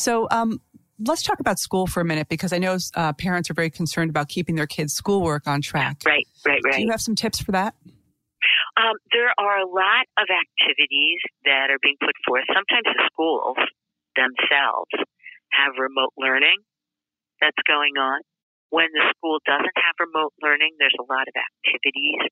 So, 0.00 0.28
um, 0.30 0.60
let's 0.98 1.22
talk 1.22 1.40
about 1.40 1.58
school 1.58 1.86
for 1.86 2.00
a 2.00 2.04
minute 2.04 2.28
because 2.28 2.52
I 2.52 2.58
know 2.58 2.78
uh, 2.94 3.12
parents 3.12 3.50
are 3.50 3.54
very 3.54 3.68
concerned 3.68 4.08
about 4.08 4.28
keeping 4.28 4.56
their 4.56 4.66
kids' 4.66 4.94
schoolwork 4.94 5.46
on 5.46 5.60
track. 5.60 5.98
Right, 6.06 6.26
right, 6.46 6.60
right. 6.64 6.74
Do 6.76 6.82
you 6.82 6.90
have 6.90 7.02
some 7.02 7.14
tips 7.14 7.40
for 7.40 7.52
that? 7.52 7.74
Um, 8.80 8.96
there 9.12 9.28
are 9.36 9.58
a 9.60 9.68
lot 9.68 10.08
of 10.16 10.26
activities 10.32 11.20
that 11.44 11.68
are 11.68 11.76
being 11.82 12.00
put 12.00 12.16
forth. 12.26 12.44
Sometimes 12.48 12.88
the 12.88 13.04
schools 13.12 13.60
themselves 14.16 14.88
have 15.52 15.76
remote 15.76 16.16
learning 16.16 16.56
that's 17.40 17.60
going 17.68 18.00
on. 18.00 18.20
When 18.70 18.88
the 18.94 19.04
school 19.12 19.36
doesn't 19.44 19.76
have 19.76 19.96
remote 20.00 20.32
learning, 20.40 20.78
there's 20.78 20.96
a 20.96 21.04
lot 21.12 21.28
of 21.28 21.34
activities 21.36 22.24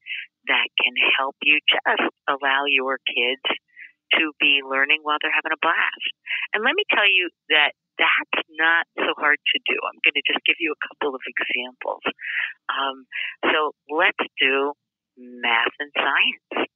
that 0.47 0.73
can 0.81 0.95
help 1.19 1.37
you 1.43 1.59
just 1.69 2.09
allow 2.31 2.65
your 2.65 2.97
kids 3.05 3.45
to 4.17 4.33
be 4.41 4.65
learning 4.65 5.03
while 5.03 5.19
they're 5.21 5.35
having 5.35 5.53
a 5.53 5.61
blast. 5.61 6.13
And 6.55 6.65
let 6.65 6.73
me 6.73 6.85
tell 6.89 7.09
you 7.09 7.29
that 7.53 7.77
that's 7.99 8.41
not 8.55 8.87
so 8.95 9.13
hard 9.19 9.37
to 9.37 9.59
do. 9.67 9.77
I'm 9.83 9.99
going 10.07 10.17
to 10.17 10.25
just 10.25 10.41
give 10.47 10.57
you 10.63 10.73
a 10.73 10.81
couple 10.87 11.13
of 11.19 11.23
examples. 11.27 12.05
Um, 12.71 13.05
so 13.43 13.75
let's 13.91 14.23
do 14.39 14.73
math 15.19 15.75
and 15.83 15.91
science. 15.99 16.71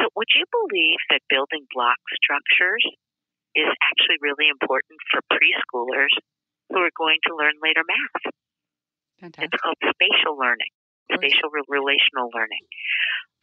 So, 0.00 0.08
would 0.16 0.32
you 0.32 0.48
believe 0.48 1.00
that 1.12 1.20
building 1.28 1.68
block 1.68 2.00
structures 2.16 2.80
is 3.52 3.68
actually 3.92 4.16
really 4.24 4.48
important 4.48 4.96
for 5.12 5.20
preschoolers 5.28 6.12
who 6.72 6.80
are 6.80 6.96
going 6.96 7.20
to 7.28 7.36
learn 7.36 7.60
later 7.60 7.84
math? 7.84 8.32
Fantastic. 9.20 9.52
It's 9.52 9.60
called 9.60 9.76
spatial 9.84 10.40
learning, 10.40 10.72
spatial 11.14 11.50
re- 11.52 11.66
relational 11.68 12.32
learning. 12.32 12.64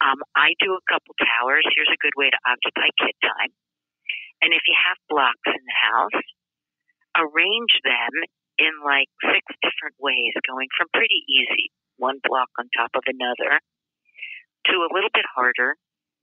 Um, 0.00 0.20
I 0.32 0.56
do 0.58 0.74
a 0.74 0.84
couple 0.88 1.12
towers. 1.20 1.66
Here's 1.76 1.92
a 1.92 2.00
good 2.00 2.16
way 2.16 2.32
to 2.32 2.40
occupy 2.46 2.88
kid 2.96 3.16
time. 3.20 3.52
And 4.40 4.56
if 4.56 4.64
you 4.64 4.72
have 4.72 4.96
blocks 5.12 5.48
in 5.48 5.60
the 5.60 5.78
house, 5.78 6.20
arrange 7.16 7.74
them 7.84 8.12
in 8.56 8.72
like 8.80 9.08
six 9.20 9.44
different 9.60 9.96
ways, 10.00 10.32
going 10.48 10.68
from 10.76 10.88
pretty 10.96 11.24
easy, 11.28 11.72
one 12.00 12.20
block 12.24 12.48
on 12.56 12.72
top 12.72 12.92
of 12.96 13.04
another, 13.04 13.60
to 14.68 14.74
a 14.84 14.92
little 14.92 15.12
bit 15.12 15.28
harder, 15.28 15.76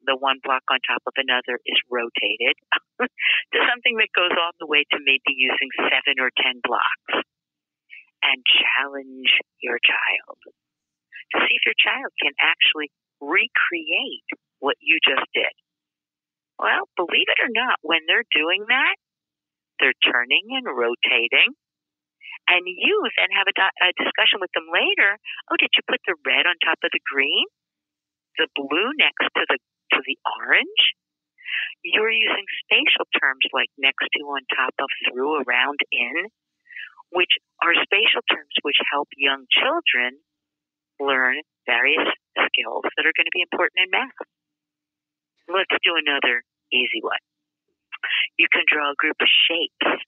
the 0.05 0.17
one 0.17 0.37
block 0.41 0.61
on 0.69 0.77
top 0.85 1.01
of 1.05 1.13
another 1.17 1.57
is 1.65 1.77
rotated 1.89 2.57
to 3.53 3.57
something 3.65 3.97
that 3.97 4.13
goes 4.13 4.33
all 4.37 4.53
the 4.61 4.69
way 4.69 4.85
to 4.93 4.97
maybe 5.01 5.33
using 5.33 5.69
seven 5.77 6.21
or 6.21 6.29
ten 6.37 6.61
blocks. 6.61 7.25
And 8.25 8.41
challenge 8.49 9.29
your 9.61 9.77
child 9.77 10.41
to 11.33 11.37
see 11.43 11.55
if 11.55 11.63
your 11.65 11.79
child 11.79 12.11
can 12.21 12.33
actually 12.39 12.91
recreate 13.19 14.27
what 14.59 14.77
you 14.79 14.97
just 15.03 15.25
did. 15.33 15.53
Well, 16.57 16.89
believe 16.97 17.29
it 17.29 17.41
or 17.41 17.53
not, 17.53 17.77
when 17.85 18.01
they're 18.09 18.27
doing 18.33 18.65
that, 18.69 18.95
they're 19.79 19.97
turning 20.01 20.49
and 20.57 20.65
rotating. 20.65 21.53
And 22.49 22.63
you 22.65 23.03
then 23.19 23.29
have 23.35 23.45
a, 23.45 23.53
a 23.53 23.91
discussion 23.99 24.39
with 24.41 24.49
them 24.55 24.71
later. 24.71 25.19
Oh, 25.51 25.59
did 25.59 25.69
you 25.75 25.83
put 25.85 26.01
the 26.07 26.17
red 26.25 26.47
on 26.47 26.55
top 26.63 26.79
of 26.81 26.89
the 26.89 27.03
green? 27.05 27.45
The 28.39 28.47
blue 28.55 28.89
next 28.97 29.27
to 29.35 29.43
the 29.45 29.57
to 29.93 29.99
the 30.01 30.17
orange. 30.39 30.83
You're 31.83 32.11
using 32.11 32.47
spatial 32.65 33.07
terms 33.19 33.45
like 33.53 33.71
next 33.77 34.03
to, 34.13 34.19
on 34.27 34.43
top 34.51 34.75
of, 34.79 34.89
through, 35.07 35.43
around, 35.47 35.79
in, 35.91 36.27
which 37.11 37.31
are 37.63 37.73
spatial 37.87 38.23
terms 38.27 38.51
which 38.63 38.77
help 38.91 39.07
young 39.15 39.47
children 39.51 40.19
learn 40.99 41.41
various 41.65 42.07
skills 42.35 42.85
that 42.95 43.05
are 43.05 43.15
going 43.15 43.29
to 43.29 43.35
be 43.35 43.43
important 43.43 43.85
in 43.85 43.89
math. 43.91 44.17
Let's 45.47 45.73
do 45.83 45.95
another 45.95 46.43
easy 46.73 46.99
one. 47.01 47.21
You 48.35 48.47
can 48.51 48.67
draw 48.67 48.91
a 48.91 48.97
group 48.99 49.17
of 49.19 49.29
shapes 49.47 50.03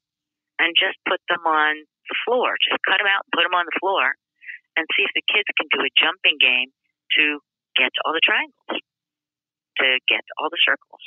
and 0.60 0.76
just 0.76 1.00
put 1.08 1.20
them 1.32 1.44
on 1.48 1.80
the 1.80 2.18
floor. 2.28 2.54
Just 2.60 2.80
cut 2.84 3.00
them 3.00 3.08
out 3.08 3.24
and 3.26 3.32
put 3.34 3.44
them 3.48 3.56
on 3.56 3.66
the 3.66 3.78
floor 3.80 4.14
and 4.76 4.84
see 4.94 5.08
if 5.08 5.14
the 5.16 5.26
kids 5.26 5.48
can 5.56 5.68
do 5.72 5.80
a 5.82 5.92
jumping 5.96 6.38
game 6.38 6.70
to 7.18 7.40
get 7.80 7.90
to 7.96 8.00
all 8.06 8.14
the 8.14 8.24
triangles 8.24 8.84
to 9.80 10.00
get 10.08 10.22
all 10.38 10.50
the 10.52 10.60
circles, 10.64 11.02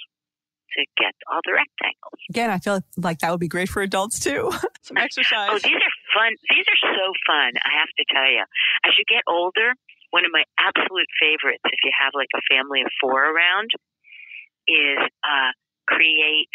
to 0.76 0.84
get 0.96 1.14
all 1.30 1.40
the 1.44 1.52
rectangles. 1.52 2.20
Again, 2.30 2.50
I 2.50 2.58
feel 2.58 2.80
like 2.96 3.20
that 3.20 3.30
would 3.30 3.40
be 3.40 3.48
great 3.48 3.68
for 3.68 3.82
adults 3.82 4.18
too. 4.18 4.50
Some 4.82 4.96
exercise. 4.96 5.50
Oh, 5.52 5.58
these 5.62 5.76
are 5.76 5.96
fun. 6.14 6.36
These 6.52 6.68
are 6.68 6.82
so 6.94 7.06
fun, 7.26 7.56
I 7.58 7.72
have 7.80 7.92
to 7.98 8.04
tell 8.12 8.28
you. 8.28 8.44
As 8.84 8.92
you 8.96 9.04
get 9.08 9.24
older, 9.26 9.74
one 10.12 10.24
of 10.24 10.32
my 10.32 10.44
absolute 10.60 11.08
favorites, 11.18 11.64
if 11.64 11.80
you 11.84 11.92
have 11.96 12.12
like 12.14 12.30
a 12.36 12.44
family 12.52 12.82
of 12.84 12.92
four 13.00 13.16
around, 13.16 13.72
is 14.68 15.00
uh, 15.24 15.50
create 15.88 16.52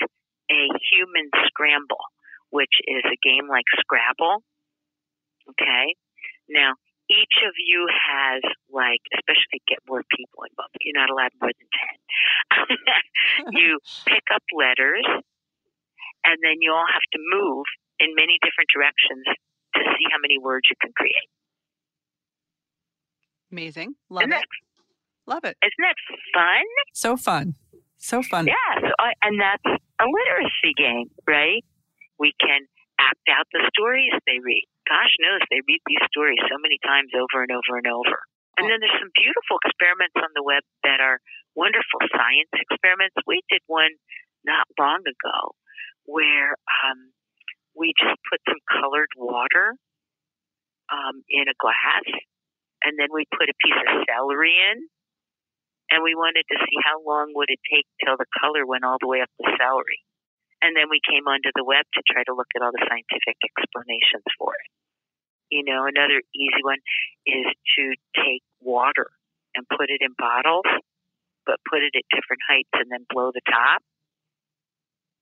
a 0.49 0.61
human 0.93 1.27
scramble, 1.47 2.05
which 2.49 2.71
is 2.87 3.03
a 3.03 3.17
game 3.19 3.49
like 3.49 3.65
Scrabble. 3.81 4.45
Okay. 5.49 5.95
Now, 6.47 6.75
each 7.09 7.39
of 7.43 7.55
you 7.55 7.87
has 7.87 8.43
like, 8.71 9.01
especially 9.15 9.63
get 9.67 9.79
more 9.87 10.03
people 10.11 10.43
involved. 10.43 10.75
You're 10.81 10.99
not 10.99 11.09
allowed 11.09 11.31
more 11.39 11.51
than 11.51 11.69
ten. 11.71 11.97
you 13.59 13.79
pick 14.05 14.23
up 14.33 14.43
letters, 14.51 15.07
and 16.23 16.37
then 16.43 16.59
you 16.59 16.71
all 16.71 16.87
have 16.87 17.07
to 17.13 17.19
move 17.19 17.65
in 17.99 18.13
many 18.15 18.37
different 18.45 18.69
directions 18.73 19.25
to 19.75 19.81
see 19.97 20.05
how 20.11 20.17
many 20.21 20.37
words 20.37 20.67
you 20.69 20.75
can 20.81 20.91
create. 20.95 21.29
Amazing. 23.51 23.95
Love 24.09 24.23
Isn't 24.27 24.33
it. 24.33 24.43
that, 24.43 24.49
Love 25.27 25.43
it. 25.43 25.55
isn't 25.63 25.83
that 25.83 25.99
fun? 26.35 26.65
So 26.93 27.15
fun. 27.17 27.55
So 27.97 28.21
fun. 28.21 28.45
Yeah, 28.47 28.71
so 28.81 28.91
I, 28.99 29.13
and 29.23 29.39
that's 29.39 29.65
a 29.99 30.05
literacy 30.05 30.73
game, 30.77 31.09
right? 31.25 31.63
We 32.19 32.33
can 32.39 32.67
act 32.99 33.25
out 33.31 33.47
the 33.53 33.63
stories 33.73 34.11
they 34.25 34.39
read. 34.43 34.65
Gosh 34.87 35.13
knows 35.19 35.41
they 35.49 35.61
read 35.67 35.81
these 35.87 36.03
stories 36.11 36.39
so 36.49 36.57
many 36.61 36.77
times 36.85 37.11
over 37.15 37.41
and 37.43 37.51
over 37.51 37.77
and 37.77 37.87
over. 37.87 38.17
And 38.57 38.65
then 38.69 38.81
there's 38.81 38.97
some 38.97 39.13
beautiful 39.13 39.61
experiments 39.65 40.17
on 40.17 40.33
the 40.33 40.41
web 40.41 40.65
that 40.81 40.97
are 40.99 41.21
wonderful 41.53 42.01
science 42.09 42.49
experiments. 42.57 43.13
We 43.29 43.41
did 43.49 43.61
one 43.69 43.93
not 44.45 44.65
long 44.79 45.05
ago 45.05 45.53
where 46.09 46.57
um, 46.85 47.13
we 47.77 47.93
just 47.93 48.17
put 48.25 48.41
some 48.49 48.59
colored 48.65 49.13
water 49.15 49.77
um, 50.89 51.21
in 51.29 51.45
a 51.45 51.55
glass, 51.61 52.05
and 52.83 52.97
then 52.97 53.13
we 53.13 53.29
put 53.29 53.47
a 53.47 53.57
piece 53.61 53.77
of 53.77 54.03
celery 54.09 54.57
in, 54.57 54.89
and 55.93 56.01
we 56.01 56.17
wanted 56.17 56.43
to 56.49 56.57
see 56.57 56.77
how 56.83 56.99
long 57.05 57.31
would 57.37 57.53
it 57.53 57.61
take 57.69 57.85
till 58.01 58.17
the 58.17 58.27
color 58.41 58.65
went 58.65 58.83
all 58.83 58.97
the 58.99 59.07
way 59.07 59.21
up 59.21 59.29
the 59.39 59.47
celery. 59.55 60.01
And 60.59 60.73
then 60.73 60.89
we 60.89 60.99
came 61.05 61.29
onto 61.29 61.53
the 61.53 61.63
web 61.63 61.85
to 61.93 62.01
try 62.09 62.25
to 62.25 62.33
look 62.33 62.49
at 62.57 62.65
all 62.65 62.73
the 62.73 62.81
scientific 62.81 63.37
explanations 63.45 64.25
for 64.41 64.57
it. 64.57 64.69
You 65.53 65.63
know, 65.63 65.85
another 65.85 66.19
easy 66.33 66.61
one 66.65 66.81
is 67.29 67.47
to 67.77 67.83
take 68.17 68.43
water 68.59 69.07
and 69.55 69.63
put 69.69 69.93
it 69.93 70.01
in 70.01 70.17
bottles, 70.17 70.67
but 71.45 71.61
put 71.69 71.85
it 71.85 71.93
at 71.95 72.03
different 72.09 72.41
heights 72.49 72.73
and 72.73 72.89
then 72.91 73.05
blow 73.07 73.31
the 73.31 73.45
top 73.47 73.79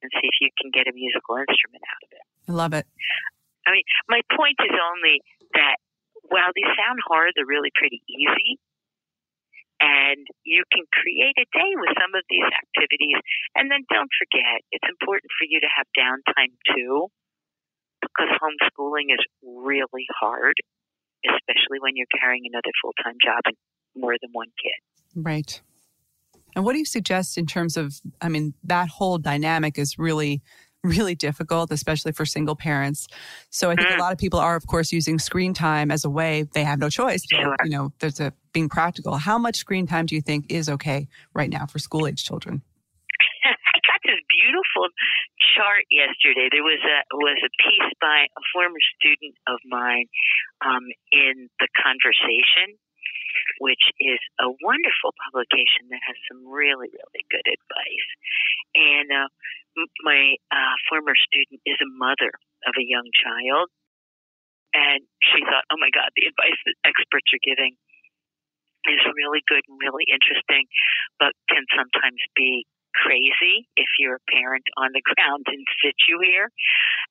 and 0.01 0.09
see 0.17 0.25
if 0.25 0.37
you 0.41 0.49
can 0.57 0.71
get 0.71 0.89
a 0.89 0.93
musical 0.95 1.37
instrument 1.37 1.83
out 1.83 2.01
of 2.05 2.09
it. 2.15 2.25
I 2.47 2.51
love 2.51 2.73
it. 2.73 2.85
I 3.67 3.71
mean, 3.71 3.83
my 4.07 4.21
point 4.35 4.57
is 4.61 4.73
only 4.73 5.21
that 5.53 5.77
while 6.29 6.53
these 6.53 6.69
sound 6.77 6.99
hard, 7.07 7.33
they're 7.35 7.49
really 7.49 7.73
pretty 7.73 8.01
easy. 8.05 8.61
And 9.81 10.25
you 10.45 10.63
can 10.71 10.85
create 10.93 11.35
a 11.35 11.47
day 11.51 11.71
with 11.75 11.91
some 11.99 12.15
of 12.15 12.23
these 12.29 12.47
activities. 12.47 13.19
And 13.57 13.69
then 13.69 13.83
don't 13.91 14.09
forget, 14.17 14.63
it's 14.71 14.87
important 14.87 15.29
for 15.37 15.45
you 15.49 15.59
to 15.59 15.67
have 15.67 15.85
downtime 15.97 16.53
too, 16.73 17.09
because 18.01 18.31
homeschooling 18.39 19.11
is 19.11 19.19
really 19.43 20.07
hard, 20.21 20.55
especially 21.25 21.81
when 21.81 21.93
you're 21.95 22.09
carrying 22.19 22.43
another 22.47 22.71
full 22.81 22.93
time 23.03 23.17
job 23.21 23.41
and 23.45 23.57
more 23.97 24.15
than 24.21 24.29
one 24.31 24.49
kid. 24.61 24.79
Right. 25.15 25.61
And 26.55 26.63
what 26.63 26.73
do 26.73 26.79
you 26.79 26.85
suggest 26.85 27.37
in 27.37 27.45
terms 27.45 27.75
of, 27.75 27.99
I 28.21 28.29
mean, 28.29 28.53
that 28.63 28.87
whole 28.87 29.17
dynamic 29.17 29.77
is 29.77 29.99
really, 29.99 30.41
really 30.85 31.15
difficult, 31.15 31.71
especially 31.71 32.11
for 32.11 32.25
single 32.25 32.55
parents. 32.55 33.07
So 33.49 33.71
I 33.71 33.75
think 33.75 33.89
a 33.89 34.01
lot 34.01 34.11
of 34.11 34.17
people 34.17 34.39
are, 34.39 34.55
of 34.55 34.67
course, 34.67 34.91
using 34.91 35.19
screen 35.19 35.53
time 35.53 35.91
as 35.91 36.05
a 36.05 36.09
way 36.09 36.43
they 36.53 36.63
have 36.63 36.79
no 36.79 36.89
choice. 36.89 37.23
So, 37.29 37.37
Sure. 37.37 37.55
You 37.63 37.71
know, 37.71 37.93
there's 37.99 38.19
a 38.19 38.33
being 38.53 38.69
practical. 38.69 39.17
How 39.17 39.37
much 39.37 39.57
screen 39.57 39.87
time 39.87 40.05
do 40.05 40.15
you 40.15 40.21
think 40.21 40.45
is 40.49 40.69
okay 40.69 41.07
right 41.33 41.49
now 41.49 41.65
for 41.65 41.79
school 41.79 42.07
age 42.07 42.23
children? 42.23 42.61
I 43.45 43.79
got 43.85 44.01
this 44.03 44.21
beautiful 44.29 44.89
chart 45.55 45.83
yesterday. 45.91 46.49
There 46.51 46.63
was 46.63 46.79
a 46.83 46.97
was 47.15 47.39
a 47.43 47.51
piece 47.61 47.91
by 48.01 48.25
a 48.25 48.41
former 48.53 48.79
student 48.97 49.35
of 49.47 49.59
mine 49.67 50.07
um, 50.65 50.83
in 51.11 51.49
the 51.59 51.67
Conversation, 51.75 52.77
which 53.59 53.81
is 53.99 54.19
a 54.39 54.49
wonderful 54.63 55.13
publication 55.27 55.89
that 55.91 56.03
has 56.03 56.17
some 56.27 56.45
really 56.47 56.89
really 56.91 57.23
good 57.31 57.47
advice. 57.47 58.09
And 58.75 59.07
uh, 59.11 59.29
my 60.03 60.35
uh, 60.51 60.75
former 60.89 61.15
student 61.15 61.61
is 61.65 61.79
a 61.79 61.89
mother 61.95 62.31
of 62.67 62.73
a 62.75 62.85
young 62.85 63.07
child, 63.15 63.67
and 64.73 65.03
she 65.21 65.43
thought, 65.43 65.67
"Oh 65.71 65.79
my 65.79 65.91
God, 65.91 66.11
the 66.15 66.27
advice 66.27 66.59
that 66.65 66.75
experts 66.83 67.31
are 67.33 67.43
giving." 67.43 67.75
Is 68.85 69.01
really 69.17 69.41
good 69.49 69.65
and 69.65 69.81
really 69.81 70.05
interesting, 70.05 70.69
but 71.17 71.33
can 71.49 71.65
sometimes 71.73 72.21
be 72.37 72.69
crazy 72.95 73.67
if 73.75 73.87
you're 73.99 74.23
a 74.23 74.31
parent 74.31 74.63
on 74.79 74.95
the 74.95 75.03
ground 75.11 75.43
in 75.51 75.59
situ 75.83 76.15
here. 76.23 76.47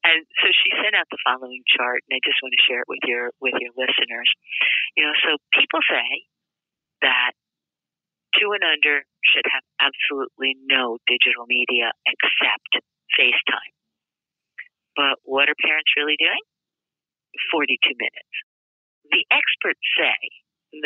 And 0.04 0.24
so 0.40 0.48
she 0.52 0.68
sent 0.80 0.96
out 0.96 1.08
the 1.12 1.20
following 1.24 1.64
chart, 1.68 2.04
and 2.08 2.16
I 2.16 2.20
just 2.24 2.40
want 2.40 2.52
to 2.56 2.62
share 2.64 2.84
it 2.84 2.88
with 2.88 3.04
your 3.04 3.32
with 3.40 3.56
your 3.60 3.72
listeners. 3.76 4.28
You 4.96 5.04
know, 5.08 5.16
so 5.24 5.30
people 5.56 5.80
say 5.84 6.28
that 7.04 7.32
two 8.34 8.50
and 8.56 8.64
under 8.64 9.04
should 9.22 9.46
have 9.52 9.64
absolutely 9.78 10.56
no 10.64 10.98
digital 11.06 11.44
media 11.46 11.92
except 12.08 12.82
FaceTime. 13.14 13.74
But 14.96 15.20
what 15.22 15.48
are 15.48 15.58
parents 15.60 15.92
really 15.96 16.16
doing? 16.18 16.42
42 17.52 17.76
minutes. 17.98 18.34
The 19.10 19.22
experts 19.30 19.84
say 19.98 20.18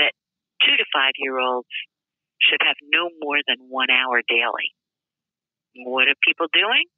that 0.01 0.13
two 0.65 0.77
to 0.77 0.87
five 0.93 1.15
year 1.23 1.39
olds 1.39 1.71
should 2.43 2.61
have 2.67 2.77
no 2.91 3.11
more 3.21 3.39
than 3.47 3.69
one 3.69 3.91
hour 3.91 4.23
daily. 4.27 4.75
What 5.87 6.09
are 6.09 6.19
people 6.27 6.47
doing? 6.53 6.89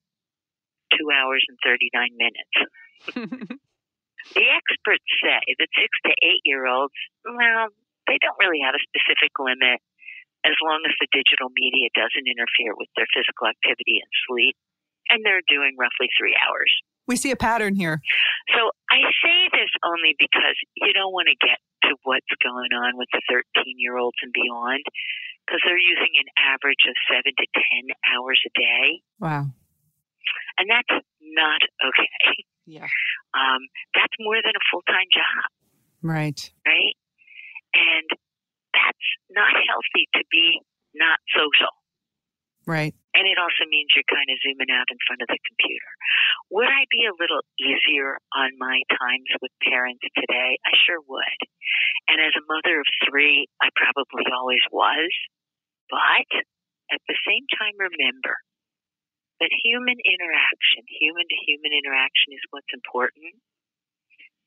two 0.96 1.08
hours 1.10 1.44
and 1.48 1.58
39 1.64 2.10
minutes. 2.18 2.54
the 4.34 4.46
experts 4.50 5.08
say 5.22 5.42
that 5.58 5.70
six 5.74 5.92
to 6.06 6.12
eight 6.22 6.42
year 6.44 6.66
olds, 6.66 6.94
well, 7.24 7.68
they 8.10 8.18
don't 8.18 8.34
really 8.42 8.58
have 8.66 8.74
a 8.74 8.82
specific 8.90 9.30
limit 9.38 9.78
as 10.42 10.56
long 10.66 10.82
as 10.88 10.94
the 10.98 11.06
digital 11.14 11.46
media 11.54 11.86
doesn't 11.94 12.26
interfere 12.26 12.74
with 12.74 12.90
their 12.98 13.06
physical 13.14 13.46
activity 13.46 14.02
and 14.02 14.10
sleep. 14.26 14.58
And 15.12 15.22
they're 15.22 15.44
doing 15.46 15.78
roughly 15.78 16.10
three 16.18 16.34
hours. 16.34 16.70
We 17.06 17.14
see 17.14 17.30
a 17.30 17.38
pattern 17.38 17.74
here. 17.78 18.02
So 18.54 18.70
I 18.90 19.02
say 19.22 19.38
this 19.54 19.70
only 19.86 20.14
because 20.18 20.58
you 20.78 20.90
don't 20.94 21.12
want 21.14 21.26
to 21.30 21.38
get 21.38 21.58
to 21.90 21.94
what's 22.06 22.30
going 22.42 22.70
on 22.74 22.98
with 22.98 23.08
the 23.14 23.22
13 23.30 23.42
year 23.78 23.98
olds 23.98 24.18
and 24.22 24.32
beyond 24.34 24.82
because 25.46 25.60
they're 25.66 25.78
using 25.80 26.14
an 26.18 26.28
average 26.38 26.82
of 26.86 26.94
seven 27.10 27.34
to 27.34 27.46
10 27.54 27.94
hours 28.14 28.38
a 28.46 28.52
day. 28.54 28.86
Wow. 29.18 29.50
And 30.58 30.66
that's 30.70 30.94
not 31.34 31.60
okay. 31.82 32.46
Yeah. 32.66 32.86
Um, 33.34 33.60
that's 33.94 34.14
more 34.20 34.38
than 34.38 34.54
a 34.54 34.64
full 34.70 34.82
time 34.86 35.08
job, 35.10 35.44
Right. 36.02 36.38
right? 36.66 36.94
And 37.74 38.08
that's 38.74 39.08
not 39.30 39.54
healthy 39.54 40.06
to 40.18 40.22
be 40.30 40.60
not 40.94 41.18
social. 41.34 41.74
Right. 42.66 42.94
And 43.16 43.26
it 43.26 43.38
also 43.40 43.66
means 43.66 43.90
you're 43.96 44.06
kind 44.06 44.30
of 44.30 44.38
zooming 44.46 44.70
out 44.70 44.86
in 44.92 45.00
front 45.02 45.24
of 45.24 45.28
the 45.32 45.40
computer. 45.42 45.90
Would 46.54 46.70
I 46.70 46.86
be 46.86 47.02
a 47.08 47.16
little 47.18 47.42
easier 47.58 48.20
on 48.36 48.54
my 48.62 48.78
times 48.94 49.26
with 49.42 49.50
parents 49.64 50.04
today? 50.14 50.54
I 50.62 50.72
sure 50.86 51.02
would. 51.02 51.40
And 52.06 52.22
as 52.22 52.34
a 52.38 52.46
mother 52.46 52.78
of 52.78 52.88
three, 53.10 53.50
I 53.58 53.74
probably 53.74 54.28
always 54.30 54.62
was. 54.70 55.10
But 55.90 56.30
at 56.94 57.02
the 57.10 57.18
same 57.26 57.46
time, 57.58 57.74
remember 57.74 58.38
that 59.42 59.50
human 59.64 59.98
interaction, 60.06 60.86
human 60.86 61.26
to 61.26 61.38
human 61.48 61.74
interaction 61.74 62.36
is 62.36 62.44
what's 62.54 62.70
important. 62.70 63.34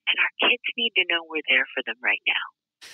And 0.07 0.15
our 0.15 0.33
kids 0.47 0.63
need 0.79 0.93
to 1.01 1.07
know 1.09 1.25
we're 1.27 1.43
there 1.49 1.67
for 1.75 1.81
them 1.83 1.99
right 1.99 2.21
now. 2.23 2.45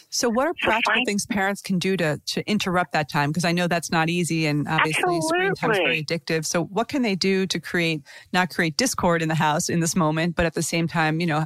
So, 0.09 0.29
what 0.29 0.47
are 0.47 0.53
practical 0.61 0.93
find- 0.93 1.05
things 1.05 1.25
parents 1.25 1.61
can 1.61 1.79
do 1.79 1.97
to, 1.97 2.19
to 2.25 2.49
interrupt 2.49 2.93
that 2.93 3.09
time? 3.09 3.29
Because 3.29 3.45
I 3.45 3.51
know 3.51 3.67
that's 3.67 3.91
not 3.91 4.09
easy, 4.09 4.45
and 4.45 4.67
obviously 4.67 5.21
screen 5.21 5.53
time 5.55 5.71
is 5.71 5.77
very 5.77 6.03
addictive. 6.03 6.45
So, 6.45 6.63
what 6.65 6.87
can 6.87 7.01
they 7.01 7.15
do 7.15 7.45
to 7.47 7.59
create 7.59 8.01
not 8.33 8.49
create 8.49 8.77
discord 8.77 9.21
in 9.21 9.29
the 9.29 9.35
house 9.35 9.69
in 9.69 9.79
this 9.79 9.95
moment, 9.95 10.35
but 10.35 10.45
at 10.45 10.53
the 10.53 10.63
same 10.63 10.87
time, 10.87 11.19
you 11.19 11.27
know, 11.27 11.45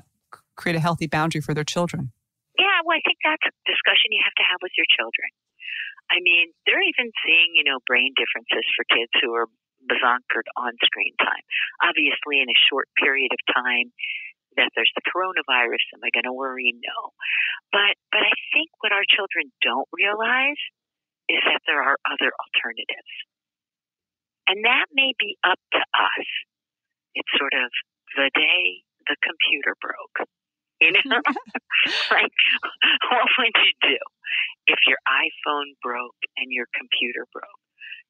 create 0.56 0.75
a 0.75 0.79
healthy 0.79 1.08
boundary 1.08 1.41
for 1.41 1.53
their 1.53 1.63
children? 1.63 2.12
Yeah, 2.58 2.86
well, 2.86 2.97
I 2.97 3.01
think 3.01 3.17
that's 3.25 3.43
a 3.49 3.53
discussion 3.65 4.13
you 4.13 4.21
have 4.23 4.38
to 4.38 4.45
have 4.45 4.60
with 4.62 4.73
your 4.77 4.86
children. 4.93 5.29
I 6.12 6.21
mean, 6.21 6.53
they're 6.67 6.84
even 6.84 7.10
seeing, 7.25 7.58
you 7.58 7.63
know, 7.63 7.79
brain 7.88 8.13
differences 8.13 8.67
for 8.77 8.86
kids 8.86 9.10
who 9.21 9.34
are 9.34 9.49
bazonkered 9.89 10.47
on 10.56 10.71
screen 10.84 11.13
time. 11.19 11.43
Obviously, 11.84 12.39
in 12.39 12.47
a 12.47 12.58
short 12.69 12.88
period 12.99 13.32
of 13.34 13.41
time, 13.49 13.91
that 14.58 14.72
there's 14.76 14.92
the 14.96 15.06
coronavirus. 15.10 15.84
Am 15.96 16.04
I 16.04 16.12
going 16.13 16.28
to 16.30 16.36
worry? 16.36 16.74
No. 16.74 17.13
But 17.72 17.98
but 18.12 18.22
I 18.22 18.34
think 18.54 18.70
what 18.82 18.92
our 18.92 19.06
children 19.08 19.52
don't 19.62 19.89
realize 19.94 20.60
is 21.30 21.42
that 21.46 21.63
there 21.66 21.82
are 21.82 21.98
other 22.06 22.32
alternatives, 22.36 23.13
and 24.48 24.66
that 24.66 24.92
may 24.94 25.13
be 25.20 25.38
up 25.44 25.60
to 25.74 25.82
us. 25.82 26.28
It's 27.16 27.34
sort 27.38 27.54
of 27.54 27.70
the 28.18 28.30
day 28.34 28.84
the 29.08 29.18
computer 29.22 29.76
broke. 29.82 30.28
You 30.82 30.92
know, 30.92 31.22
like 32.12 32.38
what 33.10 33.28
would 33.39 33.56
you 33.56 33.74
do 33.82 34.00
if 34.68 34.80
your 34.88 35.00
iPhone 35.08 35.76
broke 35.82 36.22
and 36.38 36.52
your 36.52 36.68
computer 36.76 37.26
broke? 37.32 37.63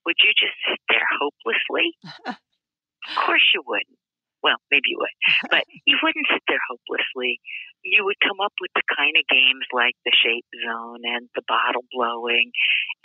Would 0.06 0.19
you 0.19 0.34
just 0.36 0.58
sit 0.67 0.82
there 0.89 1.08
hopelessly? 1.19 1.95
of 2.27 3.15
course 3.25 3.45
you 3.53 3.63
wouldn't. 3.65 4.02
Well, 4.43 4.60
maybe 4.69 4.91
you 4.91 4.99
would, 4.99 5.15
but 5.56 5.63
you 5.88 5.95
wouldn't 6.03 6.27
sit 6.27 6.43
there 6.51 6.62
hopelessly. 6.67 7.39
You 7.84 8.03
would 8.03 8.19
come 8.19 8.43
up 8.43 8.51
with 8.60 8.71
the 8.75 8.84
kind 8.91 9.15
of 9.15 9.23
games 9.32 9.63
like 9.71 9.95
the 10.03 10.12
shape 10.12 10.47
zone 10.63 11.03
and 11.03 11.32
the 11.36 11.47
bottle 11.47 11.88
blowing 11.91 12.51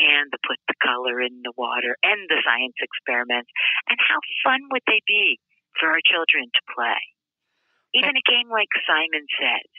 and 0.02 0.26
the 0.34 0.42
put 0.42 0.58
the 0.66 0.78
color 0.82 1.22
in 1.22 1.42
the 1.46 1.54
water 1.54 1.94
and 2.02 2.26
the 2.26 2.42
science 2.42 2.78
experiments. 2.82 3.50
And 3.90 3.98
how 4.02 4.18
fun 4.42 4.66
would 4.70 4.86
they 4.86 5.02
be 5.06 5.38
for 5.78 5.90
our 5.94 6.02
children 6.02 6.50
to 6.50 6.62
play? 6.74 7.02
Even 7.94 8.18
a 8.18 8.30
game 8.30 8.50
like 8.50 8.70
Simon 8.86 9.26
Says, 9.38 9.72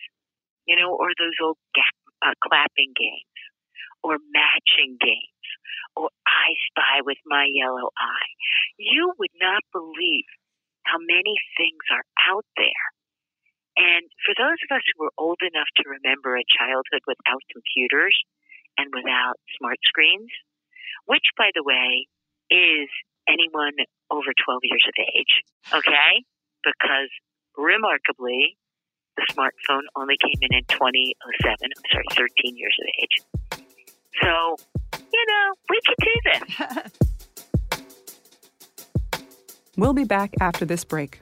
you 0.66 0.76
know, 0.80 0.96
or 0.96 1.12
those 1.20 1.36
old 1.44 1.60
ga- 1.76 2.00
uh, 2.24 2.36
clapping 2.44 2.92
games, 2.96 3.40
or 4.04 4.18
matching 4.34 4.98
games, 5.00 5.48
or 5.96 6.10
I 6.26 6.56
Spy 6.72 7.06
with 7.06 7.20
My 7.26 7.46
Yellow 7.48 7.92
Eye. 7.96 8.34
You 8.78 9.14
would 9.20 9.36
not 9.40 9.62
believe 9.72 10.26
how 10.90 10.98
many 10.98 11.38
things 11.58 11.86
are 11.94 12.06
out 12.26 12.46
there. 12.58 12.86
And 13.78 14.04
for 14.26 14.34
those 14.36 14.60
of 14.66 14.76
us 14.76 14.84
who 14.92 15.06
are 15.06 15.16
old 15.18 15.40
enough 15.46 15.70
to 15.78 15.84
remember 15.88 16.36
a 16.36 16.44
childhood 16.50 17.06
without 17.08 17.40
computers 17.54 18.18
and 18.78 18.90
without 18.92 19.38
smart 19.56 19.78
screens, 19.86 20.28
which, 21.06 21.32
by 21.38 21.54
the 21.56 21.64
way, 21.64 22.10
is 22.50 22.90
anyone 23.30 23.78
over 24.12 24.34
12 24.34 24.62
years 24.66 24.84
of 24.90 24.96
age, 25.16 25.34
okay? 25.72 26.26
Because 26.66 27.14
remarkably, 27.56 28.58
the 29.16 29.26
smartphone 29.32 29.86
only 29.96 30.18
came 30.18 30.40
in 30.42 30.58
in 30.58 30.66
2007. 30.66 31.56
I'm 31.62 31.88
sorry, 31.94 32.10
13 32.44 32.58
years 32.58 32.76
of 32.82 32.88
age. 33.00 33.16
So, 34.22 34.58
We'll 39.80 39.94
be 39.94 40.04
back 40.04 40.34
after 40.42 40.66
this 40.66 40.84
break. 40.84 41.22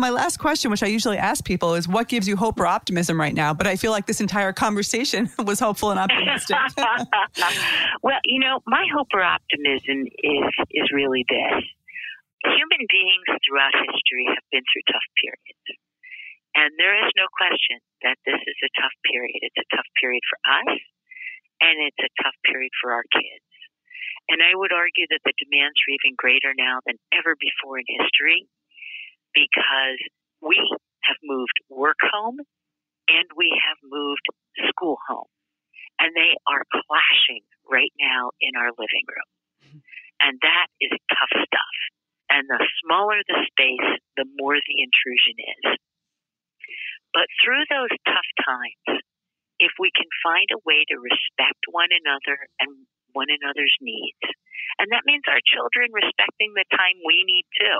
My 0.00 0.08
last 0.08 0.40
question, 0.40 0.72
which 0.72 0.80
I 0.80 0.88
usually 0.88 1.20
ask 1.20 1.44
people, 1.44 1.76
is 1.76 1.84
what 1.84 2.08
gives 2.08 2.24
you 2.24 2.32
hope 2.32 2.56
or 2.56 2.64
optimism 2.64 3.20
right 3.20 3.36
now? 3.36 3.52
But 3.52 3.68
I 3.68 3.76
feel 3.76 3.92
like 3.92 4.08
this 4.08 4.24
entire 4.24 4.48
conversation 4.48 5.28
was 5.44 5.60
hopeful 5.60 5.92
and 5.92 6.00
optimistic. 6.00 6.56
well, 8.02 8.16
you 8.24 8.40
know, 8.40 8.64
my 8.64 8.88
hope 8.96 9.12
or 9.12 9.20
optimism 9.20 10.08
is 10.08 10.48
is 10.72 10.88
really 10.96 11.28
this. 11.28 11.60
Human 12.48 12.82
beings 12.88 13.28
throughout 13.44 13.76
history 13.76 14.24
have 14.32 14.40
been 14.48 14.64
through 14.72 14.88
tough 14.88 15.04
periods. 15.20 15.68
And 16.56 16.72
there 16.80 16.96
is 16.96 17.12
no 17.12 17.28
question 17.36 17.84
that 18.00 18.16
this 18.24 18.40
is 18.40 18.58
a 18.64 18.72
tough 18.80 18.96
period. 19.04 19.36
It's 19.52 19.60
a 19.60 19.68
tough 19.68 19.88
period 20.00 20.24
for 20.24 20.40
us, 20.48 20.80
and 21.60 21.76
it's 21.76 22.00
a 22.00 22.08
tough 22.24 22.40
period 22.48 22.72
for 22.80 22.96
our 22.96 23.04
kids. 23.12 23.44
And 24.32 24.40
I 24.40 24.56
would 24.56 24.72
argue 24.72 25.04
that 25.12 25.20
the 25.28 25.36
demands 25.36 25.76
are 25.76 25.92
even 25.92 26.16
greater 26.16 26.56
now 26.56 26.80
than 26.88 26.96
ever 27.12 27.36
before 27.36 27.76
in 27.76 27.84
history 28.00 28.48
because 29.34 30.00
we 30.40 30.56
have 31.04 31.16
moved 31.24 31.58
work 31.68 31.98
home 32.02 32.38
and 33.08 33.26
we 33.36 33.50
have 33.66 33.78
moved 33.82 34.26
school 34.68 34.96
home. 35.08 35.30
And 36.00 36.16
they 36.16 36.32
are 36.48 36.64
clashing 36.72 37.44
right 37.68 37.92
now 38.00 38.32
in 38.40 38.56
our 38.56 38.72
living 38.72 39.04
room. 39.04 39.30
And 40.20 40.36
that 40.40 40.68
is 40.80 40.92
tough 41.12 41.32
stuff. 41.32 41.76
And 42.30 42.46
the 42.48 42.60
smaller 42.84 43.20
the 43.26 43.44
space, 43.50 43.90
the 44.16 44.24
more 44.38 44.56
the 44.56 44.76
intrusion 44.80 45.36
is. 45.40 45.64
But 47.12 47.26
through 47.42 47.66
those 47.68 47.92
tough 48.06 48.30
times, 48.46 49.02
if 49.58 49.72
we 49.76 49.90
can 49.92 50.08
find 50.22 50.46
a 50.54 50.62
way 50.64 50.86
to 50.88 50.96
respect 50.96 51.60
one 51.68 51.90
another 51.90 52.48
and 52.62 52.86
one 53.12 53.28
another's 53.28 53.74
needs, 53.82 54.24
and 54.78 54.88
that 54.94 55.04
means 55.04 55.26
our 55.26 55.42
children 55.42 55.90
respecting 55.92 56.54
the 56.54 56.64
time 56.70 57.02
we 57.04 57.26
need 57.26 57.44
too. 57.58 57.78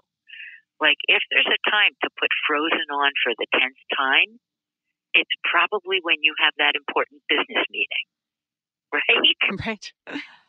Like 0.81 0.97
if 1.07 1.21
there's 1.29 1.49
a 1.49 1.61
time 1.69 1.93
to 2.03 2.09
put 2.17 2.33
Frozen 2.49 2.89
on 2.89 3.13
for 3.21 3.37
the 3.37 3.47
tenth 3.53 3.79
time, 3.93 4.41
it's 5.13 5.37
probably 5.45 6.01
when 6.01 6.25
you 6.25 6.33
have 6.41 6.57
that 6.57 6.73
important 6.75 7.21
business 7.29 7.65
meeting, 7.69 8.07
right? 8.97 9.37
Right. 9.61 9.87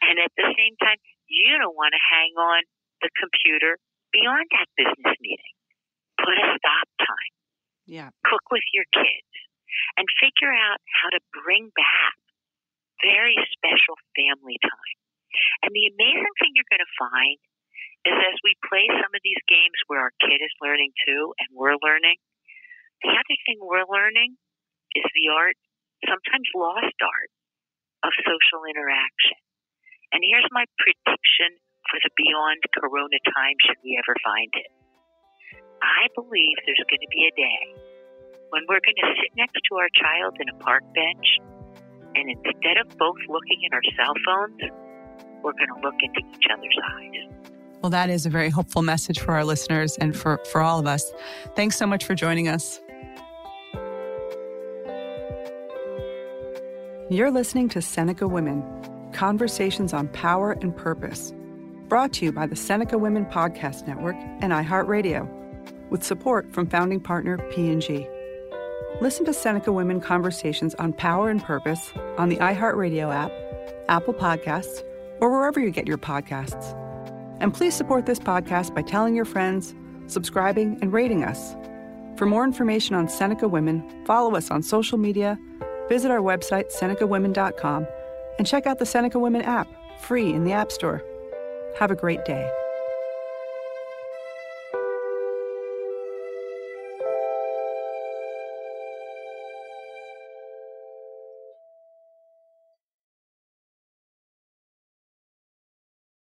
And 0.02 0.16
at 0.24 0.32
the 0.40 0.48
same 0.56 0.76
time, 0.80 0.98
you 1.28 1.60
don't 1.60 1.76
want 1.76 1.92
to 1.92 2.02
hang 2.02 2.32
on 2.40 2.64
the 3.04 3.12
computer 3.20 3.76
beyond 4.16 4.48
that 4.56 4.68
business 4.78 5.18
meeting. 5.20 5.56
Put 6.20 6.38
a 6.38 6.48
stop 6.60 6.88
time. 7.02 7.34
Yeah. 7.90 8.10
Cook 8.24 8.46
with 8.52 8.66
your 8.72 8.86
kids 8.94 9.32
and 9.98 10.06
figure 10.22 10.54
out 10.54 10.80
how 11.02 11.10
to 11.12 11.20
bring 11.44 11.74
back 11.74 12.16
very 13.02 13.36
special 13.58 13.98
family 14.14 14.62
time. 14.62 14.98
And 15.66 15.72
the 15.74 15.90
amazing 15.90 16.36
thing 16.38 16.52
you're 16.54 16.70
going 16.70 16.86
to 16.86 16.96
find 17.00 17.40
is 18.06 18.18
as 18.18 18.38
we 18.42 18.58
play 18.66 18.86
some 18.90 19.14
of 19.14 19.22
these 19.22 19.42
games 19.46 19.78
where 19.86 20.02
our 20.02 20.14
kid 20.22 20.42
is 20.42 20.54
learning 20.62 20.92
too 21.06 21.34
and 21.38 21.54
we're 21.54 21.78
learning, 21.82 22.18
the 23.06 23.14
other 23.14 23.38
thing 23.46 23.58
we're 23.62 23.90
learning 23.90 24.38
is 24.98 25.06
the 25.14 25.30
art, 25.34 25.58
sometimes 26.06 26.50
lost 26.58 26.98
art, 27.02 27.32
of 28.02 28.12
social 28.26 28.66
interaction. 28.66 29.38
And 30.12 30.26
here's 30.26 30.50
my 30.50 30.66
prediction 30.82 31.62
for 31.90 31.98
the 32.02 32.12
beyond 32.18 32.62
corona 32.74 33.20
time, 33.30 33.58
should 33.62 33.80
we 33.86 33.98
ever 33.98 34.18
find 34.26 34.52
it. 34.58 34.72
I 35.82 36.10
believe 36.14 36.58
there's 36.66 36.86
going 36.90 37.02
to 37.02 37.14
be 37.14 37.26
a 37.30 37.34
day 37.38 37.62
when 38.52 38.68
we're 38.68 38.84
going 38.84 39.00
to 39.02 39.10
sit 39.18 39.32
next 39.38 39.58
to 39.72 39.80
our 39.80 39.90
child 39.96 40.36
in 40.38 40.50
a 40.52 40.58
park 40.60 40.84
bench, 40.94 41.28
and 42.14 42.26
instead 42.28 42.78
of 42.84 42.92
both 43.00 43.18
looking 43.32 43.64
at 43.66 43.72
our 43.74 43.86
cell 43.96 44.16
phones, 44.28 44.62
we're 45.42 45.56
going 45.56 45.72
to 45.72 45.82
look 45.82 45.98
into 46.04 46.20
each 46.20 46.48
other's 46.52 46.80
eyes. 47.00 47.51
Well, 47.82 47.90
that 47.90 48.12
is 48.12 48.28
a 48.28 48.30
very 48.30 48.50
hopeful 48.50 48.84
message 48.84 49.20
for 49.20 49.34
our 49.34 49.44
listeners 49.44 49.98
and 49.98 50.16
for, 50.16 50.40
for 50.52 50.62
all 50.62 50.78
of 50.78 50.86
us. 50.86 51.12
Thanks 51.56 51.78
so 51.78 51.88
much 51.88 52.06
for 52.06 52.14
joining 52.14 52.48
us. 52.48 52.80
You're 57.10 57.32
listening 57.32 57.70
to 57.70 57.82
Seneca 57.82 58.28
Women 58.28 58.64
Conversations 59.14 59.94
on 59.94 60.08
Power 60.10 60.54
and 60.62 60.76
Purpose, 60.78 61.34
brought 61.90 62.14
to 62.14 62.26
you 62.26 62.32
by 62.32 62.46
the 62.46 62.56
Seneca 62.56 62.98
Women 62.98 63.26
Podcast 63.26 63.88
Network 63.88 64.16
and 64.16 64.54
iHeartRadio, 64.54 65.28
with 65.90 66.04
support 66.04 66.54
from 66.54 66.68
founding 66.68 67.02
partner 67.02 67.38
P&G. 67.52 68.08
Listen 69.02 69.26
to 69.26 69.34
Seneca 69.34 69.74
Women 69.74 70.00
Conversations 70.00 70.76
on 70.76 70.94
Power 70.94 71.30
and 71.30 71.44
Purpose 71.44 71.92
on 72.18 72.30
the 72.30 72.38
iHeartRadio 72.38 73.14
app, 73.14 73.32
Apple 73.90 74.14
Podcasts, 74.14 74.84
or 75.20 75.32
wherever 75.32 75.60
you 75.60 75.72
get 75.72 75.88
your 75.88 75.98
podcasts. 75.98 76.81
And 77.42 77.52
please 77.52 77.74
support 77.74 78.06
this 78.06 78.20
podcast 78.20 78.76
by 78.76 78.84
telling 78.84 79.16
your 79.16 79.26
friends, 79.26 79.74
subscribing, 80.06 80.78
and 80.82 80.94
rating 80.94 81.24
us. 81.24 81.56
For 82.16 82.28
more 82.28 82.44
information 82.44 82.96
on 82.96 83.10
Seneca 83.10 83.48
Women, 83.48 83.84
follow 84.06 84.36
us 84.36 84.52
on 84.52 84.62
social 84.62 85.00
media, 85.00 85.40
visit 85.90 86.12
our 86.12 86.20
website, 86.20 86.72
senecawomen.com, 86.72 87.88
and 88.38 88.46
check 88.46 88.68
out 88.68 88.78
the 88.78 88.86
Seneca 88.86 89.18
Women 89.18 89.42
app, 89.42 89.68
free 90.02 90.32
in 90.32 90.44
the 90.44 90.52
App 90.52 90.72
Store. 90.72 91.04
Have 91.80 91.90
a 91.90 91.96
great 91.96 92.24
day. 92.26 92.61